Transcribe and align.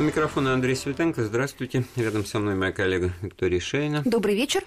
У 0.00 0.02
микрофона 0.02 0.54
Андрей 0.54 0.76
Светенко. 0.76 1.24
Здравствуйте. 1.24 1.84
Рядом 1.94 2.24
со 2.24 2.38
мной 2.38 2.54
моя 2.54 2.72
коллега 2.72 3.12
Виктория 3.20 3.60
Шейна. 3.60 4.00
Добрый 4.06 4.34
вечер. 4.34 4.62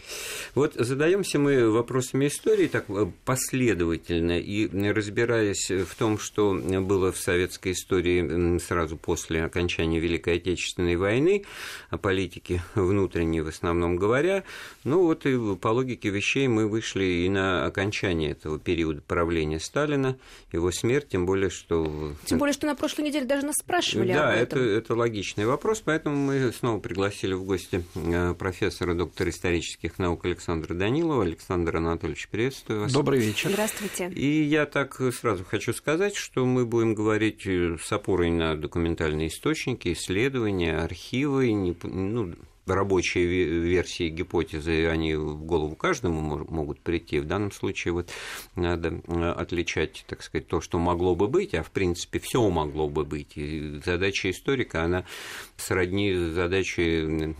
Вот 0.53 0.75
задаемся 0.75 1.39
мы 1.39 1.71
вопросами 1.71 2.27
истории 2.27 2.67
так 2.67 2.85
э, 2.89 3.07
последовательно 3.25 4.37
и 4.37 4.67
разбираясь 4.91 5.71
в 5.71 5.95
том, 5.95 6.19
что 6.19 6.53
было 6.53 7.11
в 7.11 7.17
советской 7.17 7.71
истории 7.71 8.59
сразу 8.59 8.95
после 8.95 9.43
окончания 9.43 9.99
Великой 9.99 10.35
Отечественной 10.35 10.97
войны, 10.97 11.45
о 11.89 11.97
политике 11.97 12.61
внутренней 12.75 13.41
в 13.41 13.47
основном 13.47 13.95
говоря, 13.95 14.43
ну 14.83 15.01
вот 15.01 15.25
и 15.25 15.55
по 15.55 15.69
логике 15.69 16.09
вещей 16.09 16.47
мы 16.47 16.67
вышли 16.67 17.05
и 17.05 17.29
на 17.29 17.65
окончание 17.65 18.33
этого 18.33 18.59
периода 18.59 19.01
правления 19.01 19.59
Сталина, 19.59 20.15
его 20.51 20.71
смерть, 20.71 21.07
тем 21.09 21.25
более, 21.25 21.49
что... 21.49 22.13
Тем 22.25 22.37
более, 22.37 22.53
что 22.53 22.67
на 22.67 22.75
прошлой 22.75 23.05
неделе 23.05 23.25
даже 23.25 23.47
нас 23.47 23.55
спрашивали 23.59 24.13
да, 24.13 24.29
об 24.29 24.35
этом. 24.37 24.59
это, 24.59 24.69
это 24.69 24.93
логично 24.95 25.22
логичный 25.23 25.45
вопрос, 25.45 25.79
поэтому 25.79 26.17
мы 26.17 26.51
снова 26.51 26.79
пригласили 26.79 27.33
в 27.33 27.45
гости 27.45 27.81
э, 27.95 28.33
профессора, 28.33 28.93
доктора 28.93 29.29
исторических 29.29 29.97
наук 29.97 30.25
Александра 30.25 30.73
Данилова. 30.73 31.23
Александр 31.23 31.77
Анатольевич, 31.77 32.27
приветствую 32.27 32.81
вас. 32.81 32.91
Добрый 32.91 33.19
вечер. 33.21 33.49
Здравствуйте. 33.49 34.09
И 34.09 34.43
я 34.43 34.65
так 34.65 34.99
сразу 35.17 35.45
хочу 35.45 35.71
сказать, 35.71 36.15
что 36.15 36.45
мы 36.45 36.65
будем 36.65 36.93
говорить 36.93 37.47
э, 37.47 37.77
с 37.81 37.89
опорой 37.93 38.31
на 38.31 38.57
документальные 38.57 39.29
источники, 39.29 39.93
исследования, 39.93 40.77
архивы, 40.77 41.53
ну, 41.83 42.33
рабочие 42.65 43.25
версии 43.25 44.09
гипотезы, 44.09 44.87
они 44.87 45.15
в 45.15 45.43
голову 45.43 45.75
каждому 45.75 46.45
могут 46.49 46.79
прийти. 46.79 47.19
В 47.19 47.25
данном 47.25 47.51
случае 47.51 47.93
вот 47.93 48.09
надо 48.55 49.01
э, 49.05 49.31
отличать, 49.31 50.05
так 50.07 50.23
сказать, 50.23 50.47
то, 50.47 50.61
что 50.61 50.79
могло 50.79 51.15
бы 51.15 51.27
быть, 51.27 51.53
а 51.53 51.63
в 51.63 51.71
принципе 51.71 52.19
все 52.19 52.47
могло 52.49 52.87
бы 52.87 53.03
быть. 53.03 53.35
И 53.35 53.81
задача 53.85 54.29
историка, 54.29 54.83
она 54.83 55.05
сродни 55.57 56.13
задаче 56.13 57.35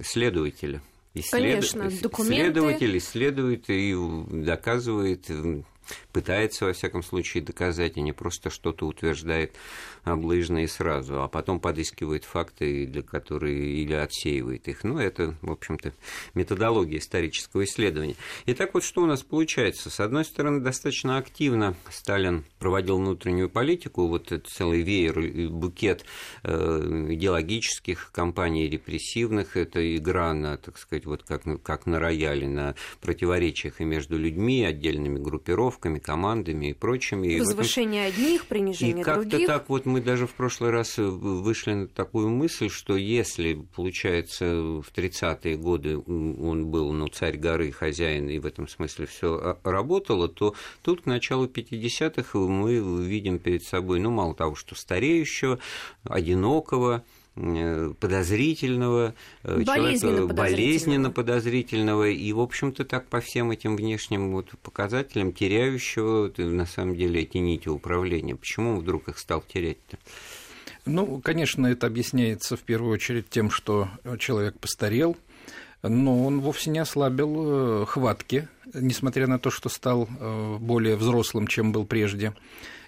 следователя. 0.00 0.82
Исслед... 1.14 1.42
Конечно, 1.42 1.90
документы... 2.02 2.34
Исследователь 2.34 2.98
исследует 2.98 3.70
и 3.70 3.94
доказывает 4.28 5.30
пытается, 6.12 6.66
во 6.66 6.72
всяком 6.72 7.02
случае, 7.02 7.42
доказать, 7.42 7.96
а 7.96 8.00
не 8.00 8.12
просто 8.12 8.50
что-то 8.50 8.86
утверждает 8.86 9.54
облыжно 10.04 10.64
и 10.64 10.66
сразу, 10.66 11.22
а 11.22 11.28
потом 11.28 11.60
подыскивает 11.60 12.24
факты, 12.24 12.86
для 12.86 13.02
которые 13.02 13.82
или 13.82 13.94
отсеивает 13.94 14.68
их. 14.68 14.84
Ну, 14.84 14.98
это, 14.98 15.34
в 15.42 15.50
общем-то, 15.50 15.92
методология 16.34 16.98
исторического 16.98 17.64
исследования. 17.64 18.16
Итак, 18.46 18.74
вот 18.74 18.84
что 18.84 19.02
у 19.02 19.06
нас 19.06 19.22
получается. 19.22 19.90
С 19.90 20.00
одной 20.00 20.24
стороны, 20.24 20.60
достаточно 20.60 21.18
активно 21.18 21.74
Сталин 21.90 22.44
проводил 22.58 22.98
внутреннюю 22.98 23.48
политику, 23.48 24.06
вот 24.06 24.32
этот 24.32 24.48
целый 24.48 24.82
веер, 24.82 25.50
букет 25.50 26.04
э, 26.42 27.06
идеологических 27.10 28.10
кампаний 28.12 28.68
репрессивных, 28.68 29.56
это 29.56 29.96
игра 29.96 30.34
на, 30.34 30.56
так 30.56 30.78
сказать, 30.78 31.06
вот 31.06 31.22
как, 31.22 31.42
как 31.62 31.86
на 31.86 31.98
рояле, 31.98 32.48
на 32.48 32.74
противоречиях 33.00 33.80
и 33.80 33.84
между 33.84 34.18
людьми, 34.18 34.64
отдельными 34.64 35.18
группировками, 35.18 35.73
командами 35.98 36.70
и 36.70 36.72
прочими. 36.72 37.38
Возвышение 37.38 38.08
этом... 38.08 38.22
одних, 38.22 38.46
принижение 38.46 39.00
и 39.00 39.04
как-то 39.04 39.28
других. 39.28 39.46
так 39.46 39.68
вот 39.68 39.86
мы 39.86 40.00
даже 40.00 40.26
в 40.26 40.32
прошлый 40.32 40.70
раз 40.70 40.98
э, 40.98 41.02
вышли 41.02 41.72
на 41.72 41.88
такую 41.88 42.28
мысль, 42.30 42.68
что 42.68 42.96
если, 42.96 43.54
получается, 43.74 44.46
в 44.46 44.86
30-е 44.94 45.56
годы 45.56 45.98
он 45.98 46.66
был, 46.66 46.92
ну, 46.92 47.08
царь 47.08 47.36
горы, 47.36 47.72
хозяин, 47.72 48.28
и 48.28 48.38
в 48.38 48.46
этом 48.46 48.68
смысле 48.68 49.06
все 49.06 49.34
а, 49.34 49.58
работало, 49.64 50.28
то 50.28 50.54
тут 50.82 51.02
к 51.02 51.06
началу 51.06 51.46
50-х 51.46 52.38
мы 52.38 53.04
видим 53.04 53.38
перед 53.38 53.64
собой, 53.64 54.00
ну, 54.00 54.10
мало 54.10 54.34
того, 54.34 54.54
что 54.54 54.74
стареющего, 54.74 55.58
одинокого, 56.04 57.04
подозрительного, 57.34 59.14
э, 59.42 59.62
болезненно 59.62 59.98
человека 59.98 60.34
болезненно 60.34 61.10
подозрительного, 61.10 62.08
и, 62.08 62.32
в 62.32 62.40
общем-то, 62.40 62.84
так 62.84 63.08
по 63.08 63.20
всем 63.20 63.50
этим 63.50 63.76
внешним 63.76 64.30
вот 64.30 64.50
показателям 64.62 65.32
теряющего 65.32 66.32
на 66.36 66.66
самом 66.66 66.94
деле 66.94 67.22
эти 67.22 67.38
нити 67.38 67.68
управления. 67.68 68.36
Почему 68.36 68.74
он 68.74 68.78
вдруг 68.78 69.08
их 69.08 69.18
стал 69.18 69.42
терять-то? 69.42 69.98
Ну, 70.86 71.20
конечно, 71.20 71.66
это 71.66 71.86
объясняется 71.88 72.56
в 72.56 72.60
первую 72.60 72.92
очередь 72.92 73.28
тем, 73.30 73.50
что 73.50 73.88
человек 74.18 74.58
постарел, 74.60 75.16
но 75.82 76.24
он 76.24 76.40
вовсе 76.40 76.70
не 76.70 76.78
ослабил 76.78 77.82
э, 77.82 77.86
хватки, 77.86 78.48
несмотря 78.72 79.26
на 79.26 79.40
то, 79.40 79.50
что 79.50 79.68
стал 79.68 80.08
более 80.60 80.96
взрослым, 80.96 81.48
чем 81.48 81.72
был 81.72 81.84
прежде. 81.84 82.32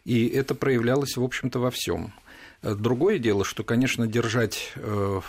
И 0.04 0.28
это 0.28 0.54
проявлялось, 0.54 1.16
в 1.16 1.22
общем-то, 1.24 1.58
во 1.58 1.72
всем. 1.72 2.12
Другое 2.62 3.18
дело, 3.18 3.44
что, 3.44 3.62
конечно, 3.64 4.06
держать 4.06 4.72
э, 4.76 5.20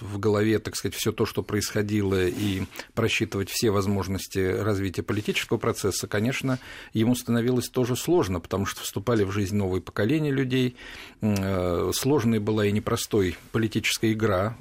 в 0.00 0.18
голове, 0.18 0.58
так 0.58 0.76
сказать, 0.76 0.94
все 0.94 1.10
то, 1.10 1.26
что 1.26 1.42
происходило, 1.42 2.26
и 2.26 2.64
просчитывать 2.94 3.50
все 3.50 3.70
возможности 3.70 4.38
развития 4.38 5.02
политического 5.02 5.58
процесса, 5.58 6.06
конечно, 6.06 6.58
ему 6.92 7.14
становилось 7.14 7.68
тоже 7.68 7.96
сложно, 7.96 8.40
потому 8.40 8.66
что 8.66 8.82
вступали 8.82 9.24
в 9.24 9.32
жизнь 9.32 9.56
новые 9.56 9.80
поколения 9.80 10.30
людей, 10.30 10.76
э, 11.20 11.90
сложной 11.94 12.38
была 12.38 12.66
и 12.66 12.72
непростой 12.72 13.36
политическая 13.52 14.12
игра 14.12 14.56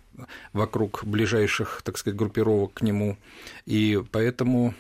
вокруг 0.54 1.04
ближайших, 1.04 1.81
так 1.84 1.98
сказать, 1.98 2.18
группировок 2.18 2.74
к 2.74 2.81
нему, 2.81 3.18
и 3.66 4.02
поэтому 4.12 4.74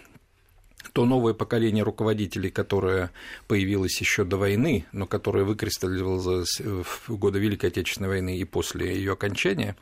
то 0.93 1.05
новое 1.05 1.33
поколение 1.33 1.83
руководителей, 1.83 2.49
которое 2.49 3.11
появилось 3.47 3.99
еще 3.99 4.23
до 4.23 4.37
войны, 4.37 4.85
но 4.91 5.05
которое 5.05 5.43
выкристаллизовалось 5.43 6.61
в 6.61 7.15
годы 7.17 7.39
Великой 7.39 7.67
Отечественной 7.67 8.09
войны 8.09 8.37
и 8.37 8.43
после 8.45 8.95
ее 8.95 9.13
окончания, 9.13 9.75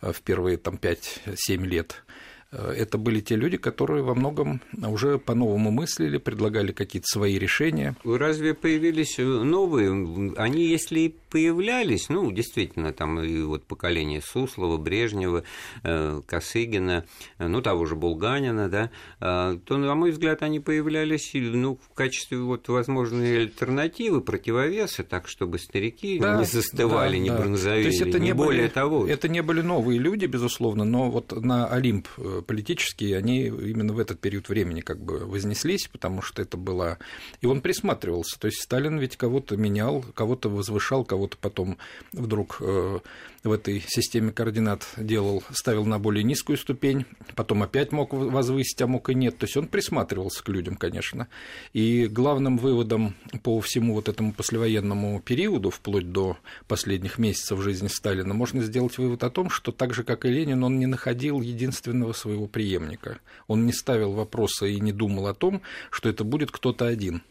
э, 0.00 0.12
в 0.12 0.20
первые 0.22 0.56
там, 0.56 0.76
5-7 0.76 1.64
лет, 1.64 2.02
это 2.50 2.98
были 2.98 3.20
те 3.20 3.36
люди, 3.36 3.56
которые 3.56 4.02
во 4.02 4.14
многом 4.14 4.60
уже 4.76 5.18
по-новому 5.18 5.70
мыслили, 5.70 6.18
предлагали 6.18 6.72
какие-то 6.72 7.06
свои 7.06 7.38
решения. 7.38 7.96
Разве 8.04 8.54
появились 8.54 9.18
новые? 9.18 10.34
Они, 10.36 10.64
если 10.64 11.00
и 11.00 11.14
появлялись, 11.30 12.08
ну, 12.08 12.30
действительно, 12.32 12.92
там 12.92 13.20
и 13.20 13.42
вот 13.42 13.64
поколение 13.64 14.20
Суслова, 14.22 14.78
Брежнева, 14.78 15.44
э, 15.82 16.22
Косыгина, 16.26 17.04
ну, 17.38 17.60
того 17.60 17.84
же 17.84 17.94
Булганина, 17.94 18.68
да, 18.68 18.90
э, 19.20 19.58
то, 19.64 19.76
на 19.76 19.94
мой 19.94 20.10
взгляд, 20.10 20.42
они 20.42 20.60
появлялись, 20.60 21.30
ну, 21.34 21.76
в 21.76 21.94
качестве 21.94 22.38
вот 22.38 22.68
возможной 22.68 23.42
альтернативы, 23.42 24.20
противовеса, 24.20 25.04
так, 25.04 25.28
чтобы 25.28 25.58
старики 25.58 26.18
да, 26.18 26.38
не 26.38 26.44
застывали, 26.44 27.16
да, 27.16 27.18
не 27.18 27.30
да. 27.30 27.36
бронзовели, 27.36 27.82
то 27.82 27.88
есть 27.88 28.00
это 28.00 28.18
не, 28.18 28.28
не 28.28 28.34
более 28.34 28.62
были, 28.62 28.70
того. 28.70 29.06
Это 29.06 29.28
не 29.28 29.42
были 29.42 29.60
новые 29.60 29.98
люди, 29.98 30.26
безусловно, 30.26 30.84
но 30.84 31.10
вот 31.10 31.32
на 31.32 31.66
Олимп 31.66 32.08
политические, 32.42 33.16
они 33.16 33.46
именно 33.46 33.92
в 33.92 33.98
этот 33.98 34.20
период 34.20 34.48
времени 34.48 34.80
как 34.80 35.00
бы 35.00 35.18
вознеслись, 35.26 35.88
потому 35.88 36.22
что 36.22 36.42
это 36.42 36.56
было... 36.56 36.98
И 37.40 37.46
он 37.46 37.60
присматривался. 37.60 38.38
То 38.38 38.46
есть 38.46 38.62
Сталин 38.62 38.98
ведь 38.98 39.16
кого-то 39.16 39.56
менял, 39.56 40.02
кого-то 40.14 40.48
возвышал, 40.48 41.04
кого-то 41.04 41.36
потом 41.40 41.78
вдруг 42.12 42.58
э, 42.60 42.98
в 43.44 43.52
этой 43.52 43.82
системе 43.86 44.32
координат 44.32 44.86
делал, 44.96 45.42
ставил 45.52 45.84
на 45.84 45.98
более 45.98 46.24
низкую 46.24 46.56
ступень, 46.56 47.06
потом 47.34 47.62
опять 47.62 47.92
мог 47.92 48.12
возвысить, 48.12 48.80
а 48.82 48.86
мог 48.86 49.10
и 49.10 49.14
нет. 49.14 49.38
То 49.38 49.44
есть 49.44 49.56
он 49.56 49.68
присматривался 49.68 50.42
к 50.42 50.48
людям, 50.48 50.76
конечно. 50.76 51.28
И 51.72 52.06
главным 52.06 52.58
выводом 52.58 53.14
по 53.42 53.60
всему 53.60 53.94
вот 53.94 54.08
этому 54.08 54.32
послевоенному 54.32 55.20
периоду, 55.20 55.70
вплоть 55.70 56.10
до 56.10 56.36
последних 56.66 57.18
месяцев 57.18 57.60
жизни 57.62 57.88
Сталина, 57.88 58.34
можно 58.34 58.62
сделать 58.62 58.98
вывод 58.98 59.22
о 59.24 59.30
том, 59.30 59.50
что 59.50 59.72
так 59.72 59.94
же, 59.94 60.04
как 60.04 60.24
и 60.24 60.28
Ленин, 60.28 60.62
он 60.64 60.78
не 60.78 60.86
находил 60.86 61.40
единственного 61.40 62.12
своего 62.12 62.27
преемника. 62.48 63.18
Он 63.46 63.66
не 63.66 63.72
ставил 63.72 64.12
вопроса 64.12 64.66
и 64.66 64.80
не 64.80 64.92
думал 64.92 65.26
о 65.26 65.34
том, 65.34 65.62
что 65.90 66.08
это 66.08 66.24
будет 66.24 66.50
кто-то 66.50 66.86
один. 66.86 67.22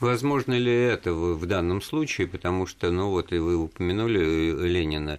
Возможно 0.00 0.56
ли 0.56 0.72
это 0.72 1.12
в 1.12 1.44
данном 1.46 1.82
случае, 1.82 2.28
потому 2.28 2.66
что, 2.66 2.90
ну 2.90 3.10
вот 3.10 3.32
и 3.32 3.38
вы 3.38 3.56
упомянули 3.56 4.20
э, 4.20 4.66
Ленина, 4.66 5.18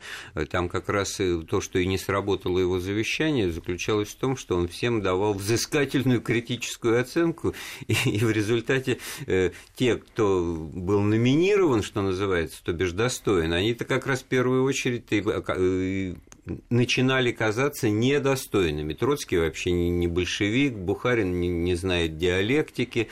там 0.49 0.69
как 0.69 0.87
раз 0.87 1.19
то, 1.49 1.61
что 1.61 1.79
и 1.79 1.85
не 1.85 1.97
сработало 1.97 2.59
его 2.59 2.79
завещание, 2.79 3.51
заключалось 3.51 4.09
в 4.09 4.15
том, 4.15 4.37
что 4.37 4.55
он 4.55 4.67
всем 4.69 5.01
давал 5.01 5.33
взыскательную 5.33 6.21
критическую 6.21 6.99
оценку, 6.99 7.53
и, 7.87 7.93
и 8.09 8.19
в 8.19 8.31
результате 8.31 8.99
э, 9.27 9.51
те, 9.75 9.97
кто 9.97 10.43
был 10.73 11.01
номинирован, 11.01 11.83
что 11.83 12.01
называется, 12.01 12.63
то 12.63 12.71
бишь 12.71 12.93
достоин, 12.93 13.53
они-то 13.53 13.83
как 13.83 14.07
раз 14.07 14.21
в 14.21 14.25
первую 14.25 14.63
очередь 14.63 15.05
начинали 16.69 17.31
казаться 17.31 17.89
недостойными. 17.89 18.93
Троцкий 18.93 19.37
вообще 19.37 19.71
не 19.71 20.07
большевик, 20.07 20.73
Бухарин 20.73 21.39
не 21.39 21.75
знает 21.75 22.17
диалектики, 22.17 23.09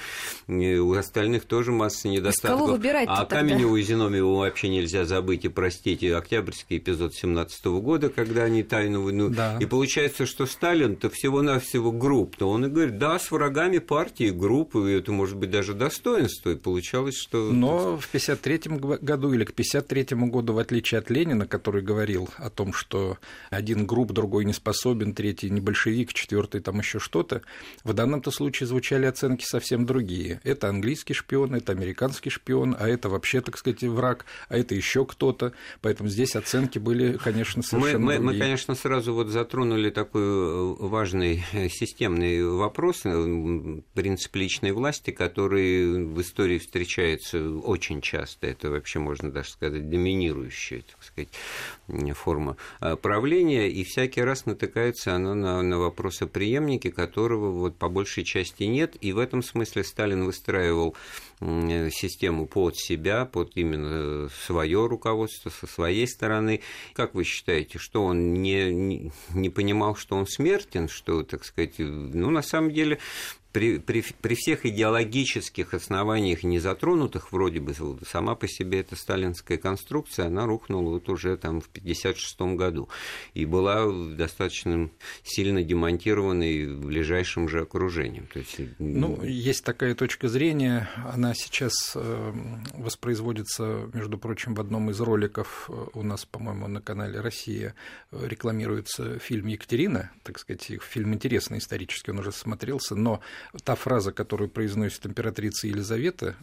у 0.48 0.94
остальных 0.94 1.46
тоже 1.46 1.72
масса 1.72 2.08
недостатков. 2.08 2.60
Кого 2.60 2.72
выбирать 2.74 3.08
а 3.10 3.26
Каменеву 3.26 3.76
и 3.78 3.82
Зиновьеву 3.82 4.38
вообще 4.38 4.70
нельзя 4.70 5.06
забыть 5.06 5.46
и 5.46 5.50
простить 5.50 6.04
и 6.04 6.10
октябрьский 6.10 6.78
эпизод 6.78 7.14
17 7.14 7.66
года, 7.66 8.10
когда 8.10 8.44
они 8.44 8.64
тайну 8.64 9.04
войну. 9.04 9.30
Да. 9.30 9.58
И 9.60 9.66
получается, 9.66 10.26
что 10.26 10.46
Сталин-то 10.46 11.10
всего-навсего 11.10 11.92
групп, 11.92 12.36
то 12.36 12.50
он 12.50 12.66
и 12.66 12.70
говорит, 12.70 12.98
да, 12.98 13.20
с 13.20 13.32
врагами 13.32 13.80
партии 13.80 14.30
группы, 14.30 14.92
и 14.92 14.98
это 14.98 15.12
может 15.12 15.38
быть 15.38 15.52
даже 15.52 15.74
достоинство, 15.74 16.52
и 16.52 16.56
получалось, 16.56 17.16
что... 17.16 17.52
Но 17.52 17.98
в 17.98 18.08
1953 18.08 18.78
году 18.78 19.34
или 19.34 19.44
к 19.44 19.52
1953 19.52 20.18
году, 20.30 20.54
в 20.54 20.60
отличие 20.60 21.00
от 21.00 21.10
Ленина, 21.10 21.48
который 21.48 21.82
говорил 21.82 22.30
о 22.38 22.50
том, 22.50 22.74
что 22.74 23.18
один 23.50 23.86
групп, 23.86 24.12
другой 24.12 24.46
не 24.46 24.54
способен, 24.54 25.14
третий 25.14 25.50
не 25.50 25.62
большевик, 25.62 26.14
четвертый 26.14 26.62
там 26.62 26.80
еще 26.80 27.00
что-то, 27.00 27.42
в 27.84 27.94
данном-то 27.94 28.32
случае 28.32 28.68
звучали 28.68 29.06
оценки 29.06 29.46
совсем 29.46 29.86
другие. 29.86 30.42
Это 30.44 30.70
английский 30.70 31.14
шпион, 31.14 31.56
это 31.56 31.72
американский 31.72 32.30
шпион, 32.30 32.76
а 32.78 32.88
это 32.88 33.10
вообще, 33.10 33.42
так 33.42 33.58
сказать, 33.58 33.84
враг, 33.84 34.26
а 34.50 34.58
это 34.58 34.76
еще 34.76 35.06
кто-то. 35.06 35.54
Поэтому 35.82 36.10
здесь 36.10 36.36
оценки 36.36 36.80
были, 36.80 37.18
конечно, 37.18 37.64
совершенно 37.64 38.00
мы, 38.00 38.06
мы, 38.06 38.14
другие. 38.20 38.34
Мы, 38.34 38.40
конечно, 38.40 38.76
сразу 38.76 39.14
вот 39.14 39.28
затронули 39.28 39.90
такой 39.90 40.22
э, 40.22 40.76
важный 40.80 41.44
э, 41.54 41.70
системный 41.70 42.44
вопрос, 42.46 43.02
э, 43.06 43.82
принцип 43.94 44.36
личной 44.36 44.72
власти, 44.72 45.12
который 45.12 46.06
в 46.06 46.22
истории 46.22 46.58
встречается 46.58 47.50
очень 47.50 48.02
часто. 48.02 48.48
Это 48.48 48.70
вообще, 48.70 49.00
можно 49.00 49.32
даже 49.32 49.50
сказать, 49.50 49.90
доминирующая, 49.90 50.84
так 50.84 51.04
сказать, 51.04 51.30
форма 52.14 52.58
правления, 53.18 53.68
и 53.68 53.84
всякий 53.84 54.22
раз 54.22 54.46
натыкается 54.46 55.16
она 55.16 55.34
на, 55.34 55.64
на 55.64 55.80
вопрос 55.80 56.22
о 56.22 56.28
преемнике, 56.28 56.92
которого 56.92 57.50
вот 57.50 57.76
по 57.76 57.90
большей 57.90 58.24
части 58.24 58.66
нет, 58.66 58.96
и 59.02 59.12
в 59.12 59.18
этом 59.18 59.42
смысле 59.42 59.84
Сталин 59.84 60.24
выстраивал 60.24 60.96
систему 61.40 62.46
под 62.46 62.78
себя, 62.78 63.26
под 63.26 63.58
именно 63.58 64.30
свое 64.46 64.86
руководство, 64.86 65.50
со 65.50 65.66
своей 65.66 66.08
стороны. 66.08 66.62
Как 66.94 67.16
вы 67.16 67.24
считаете, 67.24 67.80
что 67.80 68.04
он 68.04 68.34
не, 68.34 69.12
не, 69.34 69.50
понимал, 69.50 69.96
что 69.96 70.16
он 70.16 70.28
смертен, 70.28 70.88
что, 70.88 71.24
так 71.24 71.44
сказать, 71.44 71.74
ну, 71.80 72.30
на 72.30 72.44
самом 72.44 72.72
деле, 72.72 73.00
при, 73.58 73.80
при, 73.80 74.06
при 74.22 74.36
всех 74.36 74.68
идеологических 74.68 75.74
основаниях, 75.74 76.44
не 76.44 76.60
затронутых 76.60 77.32
вроде 77.32 77.60
бы, 77.60 77.74
сама 78.08 78.36
по 78.36 78.48
себе 78.48 78.82
эта 78.82 78.96
сталинская 78.96 79.58
конструкция, 79.58 80.28
она 80.28 80.46
рухнула 80.46 80.92
вот 80.92 81.10
уже 81.10 81.36
там 81.38 81.62
в 81.62 81.68
1956 81.70 82.56
году 82.56 82.88
и 83.34 83.46
была 83.46 83.92
достаточно 84.16 84.92
сильно 85.24 85.64
демонтированной 85.64 86.68
ближайшим 86.68 87.50
же 87.50 87.62
окружением. 87.62 88.28
То 88.32 88.38
есть... 88.38 88.60
Ну, 88.78 89.24
есть 89.24 89.64
такая 89.64 89.96
точка 89.96 90.30
зрения, 90.30 90.88
она 91.12 91.34
сейчас 91.34 91.94
э, 91.96 92.34
воспроизводится, 92.76 93.90
между 93.92 94.20
прочим, 94.20 94.54
в 94.54 94.60
одном 94.60 94.92
из 94.92 95.00
роликов 95.00 95.68
э, 95.70 95.86
у 95.96 96.04
нас, 96.04 96.26
по-моему, 96.26 96.68
на 96.68 96.80
канале 96.80 97.22
«Россия» 97.22 97.74
рекламируется 98.12 99.18
фильм 99.18 99.48
«Екатерина», 99.48 100.12
так 100.22 100.38
сказать, 100.38 100.70
фильм 100.84 101.16
интересный 101.16 101.58
исторически, 101.58 102.12
он 102.12 102.20
уже 102.20 102.32
смотрелся, 102.32 102.94
но 102.94 103.20
та 103.64 103.76
фраза, 103.76 104.12
которую 104.12 104.50
произносит 104.50 105.06
императрица 105.06 105.68
Елизавета, 105.68 106.36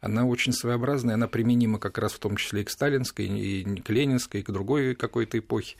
она 0.00 0.24
очень 0.24 0.52
своеобразная, 0.52 1.14
она 1.14 1.28
применима 1.28 1.78
как 1.78 1.98
раз 1.98 2.12
в 2.12 2.18
том 2.18 2.36
числе 2.36 2.62
и 2.62 2.64
к 2.64 2.70
сталинской, 2.70 3.26
и 3.26 3.80
к 3.80 3.90
ленинской, 3.90 4.40
и 4.40 4.44
к 4.44 4.50
другой 4.50 4.94
какой-то 4.94 5.38
эпохе. 5.38 5.76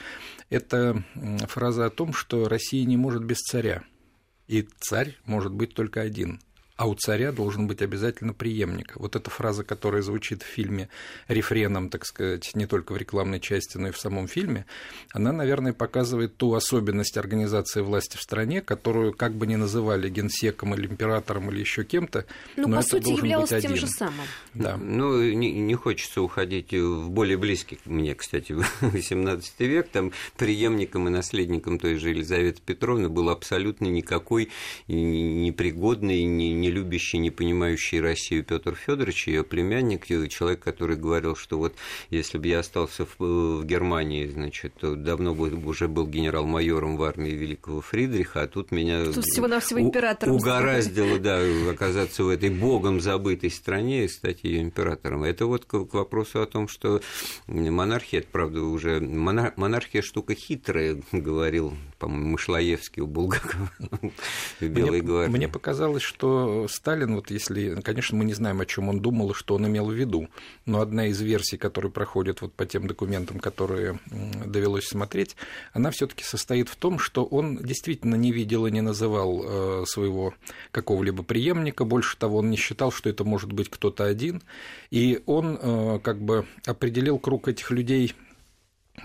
Это 0.50 1.02
фраза 1.48 1.86
о 1.86 1.90
том, 1.90 2.12
что 2.12 2.48
Россия 2.48 2.84
не 2.84 2.96
может 2.96 3.24
без 3.24 3.38
царя, 3.38 3.84
и 4.48 4.68
царь 4.80 5.18
может 5.24 5.52
быть 5.52 5.74
только 5.74 6.00
один– 6.00 6.40
а 6.76 6.88
у 6.88 6.94
царя 6.94 7.32
должен 7.32 7.66
быть 7.66 7.82
обязательно 7.82 8.32
преемник. 8.32 8.96
Вот 8.96 9.14
эта 9.16 9.30
фраза, 9.30 9.64
которая 9.64 10.02
звучит 10.02 10.42
в 10.42 10.46
фильме 10.46 10.88
рефреном, 11.28 11.90
так 11.90 12.06
сказать, 12.06 12.50
не 12.54 12.66
только 12.66 12.92
в 12.92 12.96
рекламной 12.96 13.40
части, 13.40 13.76
но 13.76 13.88
и 13.88 13.90
в 13.90 13.98
самом 13.98 14.26
фильме, 14.26 14.66
она, 15.12 15.32
наверное, 15.32 15.72
показывает 15.72 16.36
ту 16.36 16.54
особенность 16.54 17.16
организации 17.16 17.82
власти 17.82 18.16
в 18.16 18.22
стране, 18.22 18.62
которую 18.62 19.12
как 19.12 19.34
бы 19.34 19.46
ни 19.46 19.56
называли 19.56 20.08
генсеком 20.08 20.74
или 20.74 20.86
императором 20.86 21.50
или 21.50 21.60
еще 21.60 21.84
кем-то, 21.84 22.26
ну, 22.56 22.68
но 22.68 22.76
по 22.76 22.80
это 22.80 22.88
сути, 22.88 23.04
должен 23.04 23.24
являлось 23.24 23.50
быть 23.50 23.62
тем 23.62 23.72
один. 23.72 23.86
же 23.86 23.92
самым. 23.92 24.26
Да. 24.54 24.76
Ну, 24.76 25.22
не, 25.22 25.52
не 25.52 25.74
хочется 25.74 26.22
уходить 26.22 26.72
в 26.72 27.10
более 27.10 27.36
близкий 27.36 27.78
мне, 27.84 28.14
кстати, 28.14 28.52
в 28.52 28.60
XVIII 28.82 29.42
век, 29.58 29.88
там 29.88 30.12
преемником 30.36 31.08
и 31.08 31.10
наследником 31.10 31.78
той 31.78 31.96
же 31.96 32.10
Елизаветы 32.10 32.60
Петровны 32.64 33.08
был 33.08 33.28
абсолютно 33.28 33.86
никакой 33.86 34.50
непригодный, 34.88 36.24
не 36.24 36.52
не 36.62 36.70
любящий, 36.70 37.18
не 37.18 37.30
понимающий 37.30 38.00
Россию 38.00 38.44
Петр 38.44 38.76
Федорович, 38.76 39.26
ее 39.26 39.42
племянник, 39.42 40.06
человек, 40.28 40.60
который 40.60 40.96
говорил, 40.96 41.34
что 41.34 41.58
вот 41.58 41.74
если 42.10 42.38
бы 42.38 42.46
я 42.46 42.60
остался 42.60 43.04
в, 43.04 43.18
в 43.18 43.64
Германии, 43.64 44.26
значит, 44.26 44.74
то 44.80 44.94
давно 44.94 45.34
бы 45.34 45.50
уже 45.66 45.88
был 45.88 46.06
генерал-майором 46.06 46.96
в 46.96 47.02
армии 47.02 47.30
Великого 47.30 47.80
Фридриха, 47.80 48.42
а 48.42 48.46
тут 48.46 48.70
меня 48.70 49.04
тут 49.06 49.24
всего-навсего 49.24 49.80
императором 49.80 50.36
угораздило, 50.36 51.18
да, 51.18 51.40
оказаться 51.68 52.22
в 52.22 52.28
этой 52.28 52.50
богом 52.50 53.00
забытой 53.00 53.50
стране 53.50 54.04
и 54.04 54.08
стать 54.08 54.44
ее 54.44 54.62
императором. 54.62 55.24
Это 55.24 55.46
вот 55.46 55.64
к, 55.64 55.84
к 55.84 55.94
вопросу 55.94 56.40
о 56.42 56.46
том, 56.46 56.68
что 56.68 57.00
монархия, 57.48 58.20
это, 58.20 58.28
правда, 58.30 58.62
уже 58.62 59.00
монархия 59.00 60.02
штука 60.02 60.34
хитрая, 60.34 61.00
говорил, 61.12 61.74
по-моему, 61.98 62.30
Мышлоевский 62.32 63.02
у 63.02 63.06
Булгакова 63.06 63.70
в 64.60 64.64
Белой 64.64 65.02
мне, 65.02 65.28
Мне 65.28 65.48
показалось, 65.48 66.02
что 66.02 66.51
Сталин, 66.68 67.14
вот 67.16 67.30
если, 67.30 67.80
конечно, 67.82 68.16
мы 68.16 68.24
не 68.24 68.34
знаем, 68.34 68.60
о 68.60 68.66
чем 68.66 68.88
он 68.88 69.00
думал 69.00 69.30
и 69.30 69.34
что 69.34 69.54
он 69.54 69.66
имел 69.66 69.86
в 69.86 69.94
виду, 69.94 70.28
но 70.66 70.80
одна 70.80 71.06
из 71.06 71.20
версий, 71.20 71.56
которая 71.56 71.90
проходит 71.90 72.42
вот 72.42 72.52
по 72.52 72.66
тем 72.66 72.86
документам, 72.86 73.38
которые 73.38 73.98
довелось 74.44 74.86
смотреть, 74.86 75.36
она 75.72 75.90
все-таки 75.90 76.24
состоит 76.24 76.68
в 76.68 76.76
том, 76.76 76.98
что 76.98 77.24
он 77.24 77.58
действительно 77.58 78.14
не 78.14 78.32
видел 78.32 78.66
и 78.66 78.70
не 78.70 78.80
называл 78.80 79.42
э, 79.44 79.84
своего 79.86 80.34
какого-либо 80.70 81.22
преемника, 81.22 81.84
больше 81.84 82.16
того, 82.16 82.38
он 82.38 82.50
не 82.50 82.56
считал, 82.56 82.92
что 82.92 83.08
это 83.08 83.24
может 83.24 83.52
быть 83.52 83.68
кто-то 83.68 84.04
один, 84.04 84.42
и 84.90 85.22
он 85.26 85.58
э, 85.60 85.98
как 86.02 86.20
бы 86.20 86.46
определил 86.66 87.18
круг 87.18 87.48
этих 87.48 87.70
людей 87.70 88.14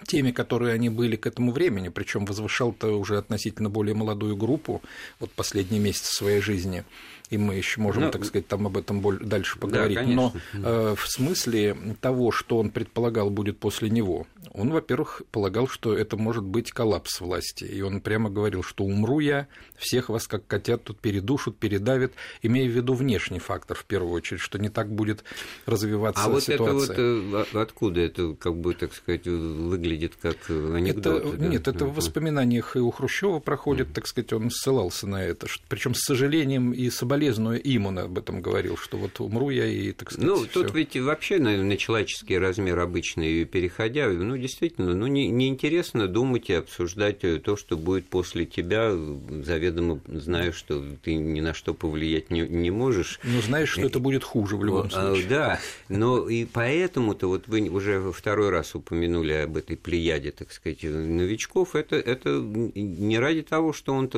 теми, 0.06 0.32
которые 0.32 0.74
они 0.74 0.90
были 0.90 1.16
к 1.16 1.28
этому 1.28 1.52
времени, 1.52 1.90
причем 1.90 2.26
возвышал-то 2.26 3.00
уже 3.00 3.18
относительно 3.18 3.70
более 3.70 3.96
молодую 3.96 4.36
группу, 4.36 4.82
вот 5.20 5.32
последний 5.32 5.80
месяц 5.80 6.06
своей 6.06 6.42
жизни, 6.42 6.84
и 7.30 7.38
мы 7.38 7.56
еще 7.56 7.82
можем, 7.82 8.04
ну, 8.04 8.12
так 8.12 8.26
сказать, 8.26 8.48
там 8.48 8.68
об 8.68 8.78
этом 8.78 9.04
дальше 9.28 9.60
поговорить. 9.60 9.98
Да, 9.98 10.04
Но 10.04 10.34
э, 10.54 10.96
в 10.96 11.08
смысле 11.08 11.76
того, 12.00 12.32
что 12.32 12.58
он 12.58 12.70
предполагал 12.70 13.30
будет 13.30 13.60
после 13.60 13.90
него, 13.90 14.28
он, 14.54 14.72
во-первых, 14.72 15.22
полагал, 15.32 15.68
что 15.68 15.96
это 15.96 16.16
может 16.18 16.44
быть 16.44 16.72
коллапс 16.72 17.20
власти, 17.20 17.66
и 17.66 17.82
он 17.82 18.02
прямо 18.02 18.30
говорил, 18.30 18.64
что 18.64 18.86
умру 18.86 19.20
я, 19.20 19.48
всех 19.76 20.10
вас 20.10 20.28
как 20.28 20.48
котят 20.48 20.84
тут 20.84 21.00
передушат, 21.00 21.58
передавят, 21.58 22.14
имея 22.42 22.68
в 22.68 22.72
виду 22.72 22.94
внешний 22.94 23.40
фактор 23.40 23.78
в 23.78 23.86
первую 23.86 24.14
очередь, 24.14 24.42
что 24.42 24.58
не 24.58 24.70
так 24.70 24.90
будет 24.90 25.24
развиваться 25.66 26.24
а 26.26 26.42
ситуация. 26.42 26.69
А 26.69 26.74
вот 26.74 26.90
это 26.90 27.48
вот 27.52 27.56
откуда 27.62 28.02
это, 28.02 28.36
как 28.36 28.56
бы, 28.56 28.74
так 28.74 28.94
сказать, 28.94 29.28
выглядит 29.28 30.16
как 30.22 30.50
анекдот? 30.50 31.26
Это, 31.26 31.38
да? 31.38 31.48
Нет, 31.48 31.68
это 31.68 31.86
в 31.86 31.96
воспоминаниях 31.96 32.76
и 32.76 32.80
у 32.80 32.92
Хрущева 32.92 33.40
проходит, 33.40 33.94
так 33.94 34.07
сказать, 34.07 34.31
он 34.34 34.50
ссылался 34.50 35.07
на 35.07 35.24
это, 35.24 35.48
причем 35.68 35.94
с 35.94 36.00
сожалением 36.00 36.72
и 36.72 36.90
соболезнованием 36.90 37.17
соболезную 37.18 37.62
им, 37.62 37.88
он 37.88 38.00
об 38.00 38.18
этом 38.18 38.42
говорил, 38.42 38.78
что 38.78 38.97
вот 38.97 39.19
умру 39.19 39.50
я 39.50 39.66
и, 39.66 39.92
так 39.92 40.12
сказать, 40.12 40.30
Ну, 40.30 40.45
тут 40.45 40.74
ведь 40.74 40.95
вообще 40.97 41.40
на, 41.40 41.64
на 41.64 41.78
человеческий 41.78 42.38
размер 42.38 42.80
обычный 42.80 43.45
переходя, 43.45 44.07
ну, 44.07 44.38
действительно, 44.38 44.94
ну, 44.94 45.07
не, 45.07 45.28
неинтересно 45.28 46.07
думать 46.07 46.50
и 46.50 46.54
обсуждать 46.54 47.19
то, 47.44 47.56
что 47.56 47.78
будет 47.78 48.07
после 48.07 48.45
тебя, 48.45 48.92
заведомо 48.92 50.00
зная, 50.07 50.52
что 50.52 50.83
ты 51.04 51.16
ни 51.16 51.42
на 51.42 51.54
что 51.54 51.74
повлиять 51.74 52.30
не, 52.30 52.42
не 52.42 52.71
можешь. 52.71 53.19
Ну, 53.24 53.42
знаешь, 53.42 53.69
что 53.69 53.81
это 53.81 54.00
будет 54.00 54.24
хуже 54.24 54.57
в 54.57 54.64
любом 54.64 54.88
а, 54.88 54.90
случае. 54.90 55.28
Да, 55.28 55.59
но 55.90 56.30
и 56.30 56.45
поэтому-то 56.45 57.28
вот 57.28 57.47
вы 57.47 57.69
уже 57.69 58.12
второй 58.12 58.50
раз 58.50 58.76
упомянули 58.76 59.33
об 59.33 59.57
этой 59.57 59.78
плеяде, 59.78 60.31
так 60.31 60.52
сказать, 60.52 60.83
новичков, 60.83 61.76
это, 61.76 61.95
это 61.95 62.30
не 62.30 63.19
ради 63.19 63.42
того, 63.42 63.74
что 63.74 63.94
он 63.94 64.12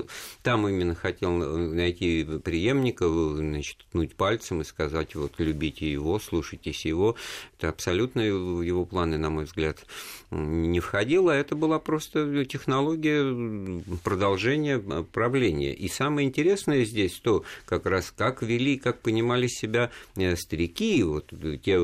там 0.44 0.68
именно 0.68 0.96
хотел 0.96 1.32
найти 1.32 2.25
преемника, 2.44 2.88
начальника, 2.89 3.36
значит, 3.36 3.77
ткнуть 3.77 4.15
пальцем 4.15 4.62
и 4.62 4.63
сказать, 4.63 5.15
вот, 5.15 5.34
любите 5.38 5.91
его, 5.91 6.19
слушайтесь 6.19 6.86
его. 6.86 7.15
Это 7.58 7.69
абсолютно 7.69 8.22
в 8.22 8.62
его 8.62 8.86
планы, 8.86 9.17
на 9.17 9.29
мой 9.29 9.46
взгляд, 9.46 9.86
не 10.31 10.79
входило. 10.79 11.31
Это 11.31 11.55
была 11.55 11.79
просто 11.79 12.46
технология 12.46 13.81
продолжения 14.03 14.79
правления. 14.79 15.74
И 15.74 15.88
самое 15.89 16.27
интересное 16.27 16.86
здесь 16.86 17.13
то, 17.19 17.43
как 17.65 17.86
раз 17.86 18.13
как 18.15 18.41
вели, 18.41 18.77
как 18.77 19.00
понимали 19.00 19.48
себя 19.48 19.91
э, 20.15 20.36
старики, 20.36 21.03
вот 21.03 21.31
те 21.63 21.79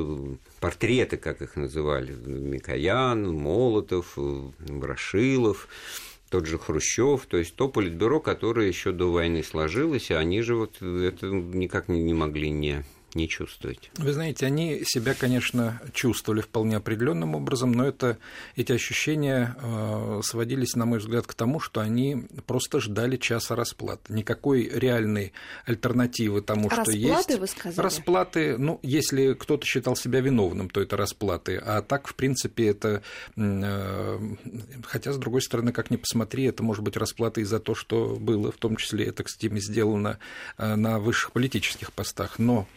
портреты, 0.60 1.18
как 1.18 1.42
их 1.42 1.56
называли, 1.56 2.14
Микоян, 2.14 3.28
Молотов, 3.34 4.14
Ворошилов, 4.16 5.68
тот 6.30 6.46
же 6.46 6.58
Хрущев, 6.58 7.26
то 7.28 7.38
есть 7.38 7.56
то 7.56 7.68
политбюро, 7.70 8.20
которое 8.20 8.68
еще 8.68 8.92
до 8.92 9.12
войны 9.12 9.44
сложилось, 9.44 10.10
и 10.10 10.14
они 10.14 10.42
же 10.42 10.56
вот 10.56 10.82
это 10.82 11.28
никак 11.28 11.88
не 11.88 12.14
могли 12.14 12.50
не 12.50 12.84
не 13.16 13.28
чувствовать. 13.30 13.90
Вы 13.98 14.14
знаете, 14.14 14.46
они 14.46 14.84
себя, 14.84 15.14
конечно, 15.14 15.82
чувствовали 15.94 16.42
вполне 16.42 16.78
определенным 16.78 17.34
образом, 17.36 17.72
но 17.72 17.86
это, 17.86 18.18
эти 18.56 18.74
ощущения 18.74 19.56
э, 19.62 20.22
сводились, 20.24 20.76
на 20.76 20.86
мой 20.86 21.00
взгляд, 21.00 21.26
к 21.26 21.34
тому, 21.34 21.60
что 21.60 21.80
они 21.80 22.28
просто 22.46 22.80
ждали 22.80 23.18
часа 23.18 23.56
расплаты. 23.56 24.14
Никакой 24.14 24.70
реальной 24.70 25.34
альтернативы 25.66 26.42
тому, 26.42 26.70
расплаты, 26.70 26.92
что 26.92 27.00
есть. 27.00 27.14
Расплаты, 27.14 27.40
вы 27.40 27.48
сказали? 27.48 27.86
Расплаты, 27.86 28.58
ну, 28.58 28.80
если 28.84 29.34
кто-то 29.34 29.66
считал 29.66 29.96
себя 29.96 30.20
виновным, 30.20 30.70
то 30.70 30.82
это 30.82 30.98
расплаты, 30.98 31.56
а 31.58 31.82
так, 31.82 32.08
в 32.08 32.16
принципе, 32.16 32.68
это, 32.68 33.02
э, 33.38 34.20
хотя, 34.84 35.14
с 35.14 35.18
другой 35.18 35.42
стороны, 35.42 35.72
как 35.72 35.90
ни 35.90 35.96
посмотри, 35.96 36.44
это 36.44 36.64
может 36.64 36.84
быть 36.84 36.98
расплата 36.98 37.42
и 37.42 37.46
за 37.46 37.60
то, 37.60 37.76
что 37.76 38.18
было, 38.20 38.52
в 38.52 38.58
том 38.58 38.76
числе 38.76 39.06
это, 39.06 39.24
кстати, 39.24 39.46
сделано 39.60 40.20
э, 40.58 40.76
на 40.76 41.00
высших 41.00 41.32
политических 41.32 41.94
постах, 41.94 42.40
но 42.40 42.68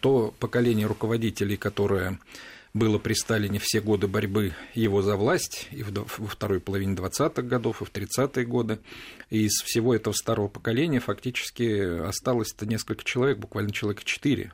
то 0.00 0.34
поколение 0.38 0.86
руководителей, 0.86 1.56
которое 1.56 2.18
было 2.76 2.98
при 2.98 3.14
Сталине 3.14 3.58
все 3.58 3.80
годы 3.80 4.06
борьбы 4.06 4.54
его 4.74 5.00
за 5.00 5.16
власть, 5.16 5.66
и 5.70 5.82
во 5.82 6.04
второй 6.28 6.60
половине 6.60 6.94
20-х 6.94 7.42
годов, 7.42 7.80
и 7.80 7.84
в 7.86 7.90
30-е 7.90 8.44
годы. 8.44 8.78
И 9.30 9.44
из 9.44 9.62
всего 9.62 9.94
этого 9.94 10.12
старого 10.12 10.48
поколения 10.48 11.00
фактически 11.00 12.02
осталось-то 12.06 12.66
несколько 12.66 13.02
человек, 13.02 13.38
буквально 13.38 13.72
человек 13.72 14.04
четыре, 14.04 14.52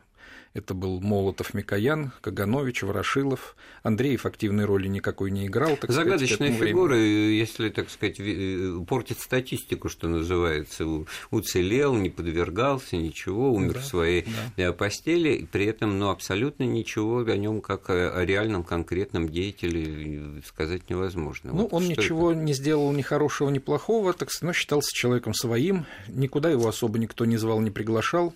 это 0.54 0.74
был 0.74 1.00
Молотов, 1.00 1.54
Микоян, 1.54 2.12
Каганович, 2.20 2.82
Ворошилов. 2.82 3.56
Андреев 3.82 4.26
активной 4.26 4.66
роли 4.66 4.86
никакой 4.86 5.30
не 5.30 5.46
играл. 5.46 5.76
Так 5.78 5.90
Загадочная 5.90 6.52
сказать, 6.52 6.68
фигура, 6.68 6.94
времени. 6.94 7.32
если, 7.32 7.70
так 7.70 7.88
сказать, 7.88 8.20
э, 8.20 8.78
портит 8.86 9.18
статистику, 9.18 9.88
что 9.88 10.08
называется. 10.08 10.84
Уцелел, 11.30 11.94
не 11.94 12.10
подвергался, 12.10 12.96
ничего, 12.96 13.52
умер 13.52 13.74
да, 13.74 13.80
в 13.80 13.86
своей 13.86 14.26
да. 14.56 14.68
Э, 14.68 14.72
постели, 14.74 15.48
при 15.50 15.64
этом 15.64 15.98
ну, 15.98 16.10
абсолютно 16.10 16.64
ничего 16.64 17.20
о 17.20 17.36
нем 17.36 17.62
как 17.62 17.88
о 17.88 18.22
реальном 18.24 18.62
конкретном 18.62 19.30
деятеле 19.30 20.42
сказать 20.44 20.90
невозможно. 20.90 21.52
Ну, 21.52 21.62
вот 21.62 21.72
он 21.72 21.88
ничего 21.88 22.32
это? 22.32 22.40
не 22.40 22.52
сделал 22.52 22.92
ни 22.92 23.02
хорошего, 23.02 23.48
ни 23.48 23.58
плохого, 23.58 24.12
так, 24.12 24.28
но 24.42 24.52
считался 24.52 24.90
человеком 24.92 25.32
своим, 25.32 25.86
никуда 26.08 26.50
его 26.50 26.68
особо 26.68 26.98
никто 26.98 27.24
не 27.24 27.38
звал, 27.38 27.60
не 27.60 27.70
приглашал. 27.70 28.34